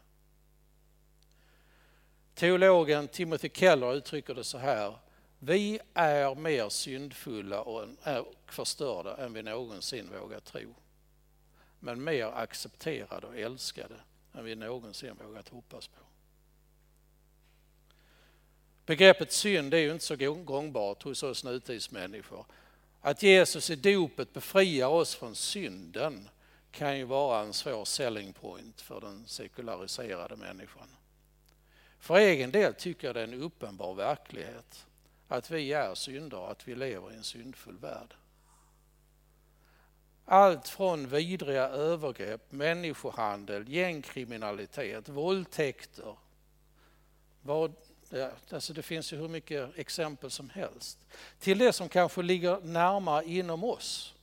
Teologen 2.34 3.08
Timothy 3.08 3.50
Keller 3.54 3.94
uttrycker 3.94 4.34
det 4.34 4.44
så 4.44 4.58
här. 4.58 4.98
Vi 5.38 5.80
är 5.94 6.34
mer 6.34 6.68
syndfulla 6.68 7.60
och 7.60 7.86
förstörda 8.46 9.16
än 9.16 9.32
vi 9.32 9.42
någonsin 9.42 10.10
vågar 10.20 10.40
tro. 10.40 10.74
Men 11.80 12.04
mer 12.04 12.26
accepterade 12.26 13.26
och 13.26 13.36
älskade 13.36 13.94
än 14.32 14.44
vi 14.44 14.54
någonsin 14.54 15.14
vågat 15.24 15.48
hoppas 15.48 15.88
på. 15.88 16.07
Begreppet 18.88 19.32
synd 19.32 19.74
är 19.74 19.78
ju 19.78 19.92
inte 19.92 20.04
så 20.04 20.16
gångbart 20.16 21.02
hos 21.02 21.22
oss 21.22 21.44
nutidsmänniskor. 21.44 22.46
Att 23.00 23.22
Jesus 23.22 23.70
i 23.70 23.76
dopet 23.76 24.32
befriar 24.32 24.88
oss 24.88 25.14
från 25.14 25.34
synden 25.34 26.28
kan 26.70 26.98
ju 26.98 27.04
vara 27.04 27.40
en 27.40 27.52
svår 27.52 27.84
selling 27.84 28.32
point 28.32 28.80
för 28.80 29.00
den 29.00 29.26
sekulariserade 29.26 30.36
människan. 30.36 30.88
För 31.98 32.16
egen 32.16 32.50
del 32.50 32.74
tycker 32.74 33.08
jag 33.08 33.16
det 33.16 33.20
är 33.20 33.24
en 33.24 33.42
uppenbar 33.42 33.94
verklighet 33.94 34.86
att 35.28 35.50
vi 35.50 35.72
är 35.72 35.94
syndare, 35.94 36.50
att 36.50 36.68
vi 36.68 36.74
lever 36.74 37.12
i 37.12 37.16
en 37.16 37.24
syndfull 37.24 37.78
värld. 37.78 38.14
Allt 40.24 40.68
från 40.68 41.08
vidriga 41.08 41.68
övergrepp, 41.68 42.52
människohandel, 42.52 43.68
gängkriminalitet, 43.68 45.08
våldtäkter, 45.08 46.16
vad 47.42 47.74
Alltså 48.50 48.72
det 48.72 48.82
finns 48.82 49.12
ju 49.12 49.16
hur 49.16 49.28
mycket 49.28 49.78
exempel 49.78 50.30
som 50.30 50.50
helst. 50.50 50.98
Till 51.38 51.58
det 51.58 51.72
som 51.72 51.88
kanske 51.88 52.22
ligger 52.22 52.60
närmare 52.60 53.24
inom 53.24 53.64
oss. 53.64 54.14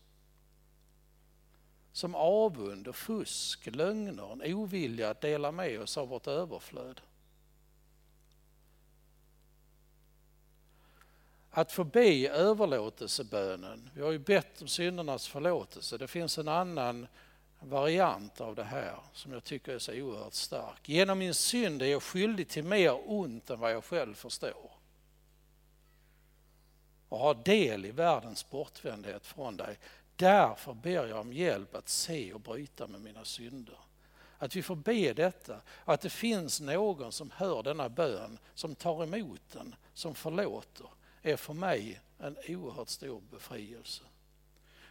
Som 1.91 2.15
avund 2.15 2.87
och 2.87 2.95
fusk, 2.95 3.65
lögner, 3.65 4.31
en 4.31 4.53
ovilja 4.53 5.09
att 5.09 5.21
dela 5.21 5.51
med 5.51 5.81
oss 5.81 5.97
av 5.97 6.07
vårt 6.07 6.27
överflöd. 6.27 7.01
Att 11.51 11.71
få 11.71 11.83
be 11.83 12.29
överlåtelsebönen. 12.29 13.89
Vi 13.93 14.01
har 14.01 14.11
ju 14.11 14.19
bett 14.19 14.61
om 14.61 14.67
syndernas 14.67 15.27
förlåtelse. 15.27 15.97
Det 15.97 16.07
finns 16.07 16.37
en 16.37 16.47
annan 16.47 17.07
variant 17.65 18.41
av 18.41 18.55
det 18.55 18.63
här 18.63 18.95
som 19.13 19.31
jag 19.31 19.43
tycker 19.43 19.73
är 19.73 19.79
så 19.79 19.93
oerhört 19.93 20.33
stark. 20.33 20.89
Genom 20.89 21.19
min 21.19 21.33
synd 21.33 21.81
är 21.81 21.85
jag 21.85 22.03
skyldig 22.03 22.49
till 22.49 22.63
mer 22.63 23.11
ont 23.11 23.49
än 23.49 23.59
vad 23.59 23.71
jag 23.71 23.83
själv 23.83 24.13
förstår. 24.13 24.71
Och 27.09 27.19
har 27.19 27.33
del 27.33 27.85
i 27.85 27.91
världens 27.91 28.49
bortvändhet 28.49 29.25
från 29.25 29.57
dig. 29.57 29.77
Därför 30.15 30.73
ber 30.73 31.07
jag 31.07 31.19
om 31.19 31.33
hjälp 31.33 31.75
att 31.75 31.89
se 31.89 32.33
och 32.33 32.41
bryta 32.41 32.87
med 32.87 33.01
mina 33.01 33.25
synder. 33.25 33.77
Att 34.37 34.55
vi 34.55 34.63
får 34.63 34.75
be 34.75 35.13
detta, 35.13 35.61
att 35.85 36.01
det 36.01 36.09
finns 36.09 36.61
någon 36.61 37.11
som 37.11 37.31
hör 37.31 37.63
denna 37.63 37.89
bön, 37.89 38.37
som 38.53 38.75
tar 38.75 39.03
emot 39.03 39.41
den, 39.51 39.75
som 39.93 40.15
förlåter, 40.15 40.87
är 41.21 41.37
för 41.37 41.53
mig 41.53 42.01
en 42.19 42.37
oerhört 42.47 42.89
stor 42.89 43.21
befrielse. 43.31 44.03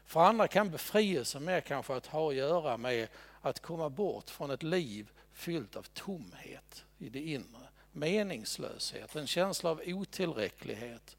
För 0.05 0.21
andra 0.21 0.49
kan 0.49 0.71
befrielse 0.71 1.41
mer 1.41 1.61
kanske 1.61 1.95
att 1.95 2.07
ha 2.07 2.31
att 2.31 2.37
göra 2.37 2.77
med 2.77 3.09
att 3.41 3.61
komma 3.61 3.91
bort 3.91 4.31
från 4.31 4.51
ett 4.51 4.63
liv 4.63 5.11
fyllt 5.33 5.77
av 5.77 5.83
tomhet 5.83 6.85
i 6.99 7.09
det 7.09 7.21
inre, 7.21 7.69
meningslöshet, 7.93 9.17
en 9.17 9.27
känsla 9.27 9.71
av 9.71 9.83
otillräcklighet, 9.87 11.17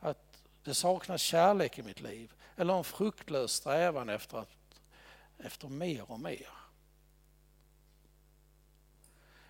att 0.00 0.42
det 0.64 0.74
saknas 0.74 1.22
kärlek 1.22 1.78
i 1.78 1.82
mitt 1.82 2.00
liv 2.00 2.32
eller 2.56 2.74
en 2.74 2.84
fruktlös 2.84 3.52
strävan 3.52 4.08
efter, 4.08 4.38
att, 4.38 4.80
efter 5.38 5.68
mer 5.68 6.10
och 6.10 6.20
mer. 6.20 6.48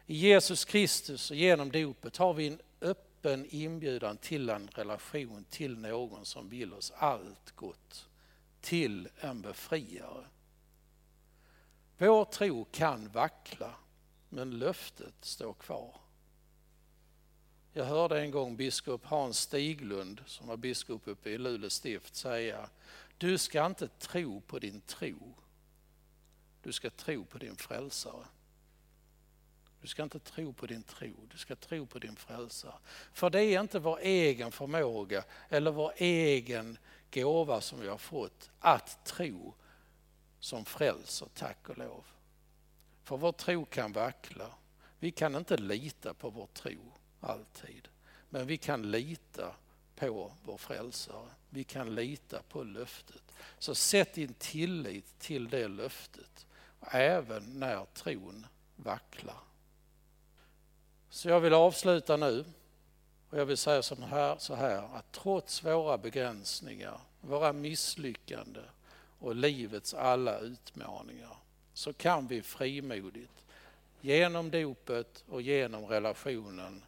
I 0.07 0.15
Jesus 0.15 0.65
Kristus 0.65 1.31
och 1.31 1.37
genom 1.37 1.71
dopet 1.71 2.17
har 2.17 2.35
vi 2.35 2.47
en 2.47 2.61
öppen 2.81 3.47
inbjudan 3.51 4.17
till 4.17 4.51
en 4.51 4.69
relation 4.75 5.45
till 5.51 5.79
någon 5.79 6.25
som 6.25 6.49
vill 6.49 6.73
oss 6.73 6.93
allt 6.97 7.53
gott, 7.57 8.09
till 8.61 9.09
en 9.21 9.43
befriare. 9.43 10.25
Vår 11.99 12.25
tro 12.25 12.65
kan 12.65 13.09
vackla, 13.09 13.75
men 14.29 14.51
löftet 14.51 15.15
står 15.21 15.53
kvar. 15.53 16.01
Jag 17.73 17.85
hörde 17.85 18.21
en 18.21 18.31
gång 18.31 18.57
biskop 18.57 19.05
Hans 19.05 19.39
Stiglund, 19.39 20.23
som 20.27 20.47
var 20.47 20.57
biskop 20.57 21.03
uppe 21.09 21.31
i 21.31 21.39
Luleå 21.39 21.71
stift, 21.71 22.17
säga 22.17 22.71
Du 23.19 23.39
ska 23.39 23.67
inte 23.67 23.89
tro 23.89 24.41
på 24.41 24.59
din 24.59 24.81
tro, 24.81 25.35
du 26.63 26.73
ska 26.73 26.91
tro 26.91 27.25
på 27.25 27.39
din 27.39 27.57
frälsare. 27.57 28.25
Du 29.81 29.89
ska 29.89 30.03
inte 30.03 30.19
tro 30.19 30.53
på 30.53 30.67
din 30.67 30.83
tro, 30.83 31.15
du 31.33 31.39
ska 31.39 31.57
tro 31.57 31.87
på 31.87 31.99
din 31.99 32.17
frälsare. 32.17 32.75
För 33.13 33.31
det 33.31 33.43
är 33.43 33.61
inte 33.61 33.79
vår 33.79 33.99
egen 34.03 34.53
förmåga 34.53 35.25
eller 35.49 35.71
vår 35.71 35.93
egen 35.97 36.79
gåva 37.11 37.61
som 37.61 37.81
vi 37.81 37.89
har 37.89 37.99
fått 37.99 38.51
att 38.61 39.05
tro 39.05 39.55
som 40.41 40.65
frälser, 40.65 41.29
tack 41.35 41.69
och 41.69 41.79
lov. 41.79 42.05
För 43.03 43.17
vår 43.17 43.33
tro 43.33 43.65
kan 43.65 43.93
vackla. 43.93 44.51
Vi 44.99 45.11
kan 45.11 45.35
inte 45.35 45.57
lita 45.57 46.15
på 46.15 46.31
vår 46.31 46.47
tro 46.47 46.93
alltid. 47.21 47.89
Men 48.29 48.47
vi 48.47 48.57
kan 48.57 48.91
lita 48.91 49.55
på 49.97 50.33
vår 50.45 50.57
frälsare. 50.57 51.29
Vi 51.51 51.65
kan 51.65 51.95
lita 51.95 52.43
på 52.43 52.63
löftet. 52.63 53.23
Så 53.59 53.75
sätt 53.75 54.15
din 54.15 54.35
tillit 54.35 55.19
till 55.19 55.49
det 55.49 55.69
löftet, 55.69 56.47
även 56.81 57.43
när 57.59 57.85
tron 57.85 58.47
vacklar. 58.77 59.41
Så 61.11 61.29
jag 61.29 61.41
vill 61.41 61.55
avsluta 61.55 62.17
nu 62.17 62.45
och 63.31 63.39
jag 63.39 63.47
vill 63.47 63.57
säga 63.57 63.83
så 63.83 63.95
här, 63.95 64.37
så 64.39 64.55
här 64.55 64.97
att 64.97 65.13
trots 65.13 65.65
våra 65.65 65.99
begränsningar, 65.99 67.01
våra 67.21 67.53
misslyckanden 67.53 68.65
och 69.19 69.35
livets 69.35 69.95
alla 69.95 70.39
utmaningar 70.39 71.37
så 71.75 71.93
kan 71.93 72.27
vi 72.27 72.43
frimodigt 72.43 73.45
genom 74.01 74.51
dopet 74.51 75.25
och 75.29 75.43
genom 75.43 75.87
relationen 75.87 76.85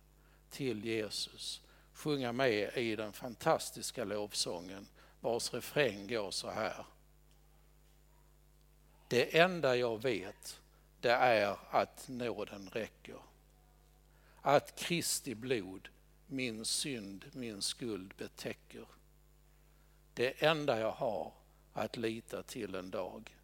till 0.51 0.85
Jesus 0.85 1.61
sjunga 1.93 2.33
med 2.33 2.77
i 2.77 2.97
den 2.97 3.13
fantastiska 3.13 4.05
lovsången 4.05 4.87
vars 5.21 5.53
refräng 5.53 6.09
går 6.09 6.31
så 6.31 6.51
här. 6.51 6.87
Det 9.09 9.39
enda 9.39 9.77
jag 9.77 10.03
vet 10.03 10.61
det 11.01 11.13
är 11.13 11.57
att 11.71 12.09
nåden 12.09 12.71
räcker 12.73 13.19
att 14.43 14.79
Kristi 14.79 15.35
blod 15.35 15.89
min 16.31 16.65
synd, 16.65 17.25
min 17.33 17.63
skuld 17.63 18.15
betäcker. 18.17 18.87
Det 20.15 20.43
enda 20.43 20.81
jag 20.81 20.93
har 20.93 21.33
att 21.73 21.97
lita 21.97 22.43
till 22.43 22.75
en 22.75 22.91
dag, 22.91 23.37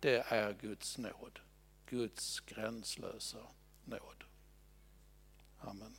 det 0.00 0.24
är 0.28 0.52
Guds 0.52 0.98
nåd. 0.98 1.40
Guds 1.86 2.40
gränslösa 2.40 3.46
nåd. 3.84 4.24
Amen. 5.58 5.94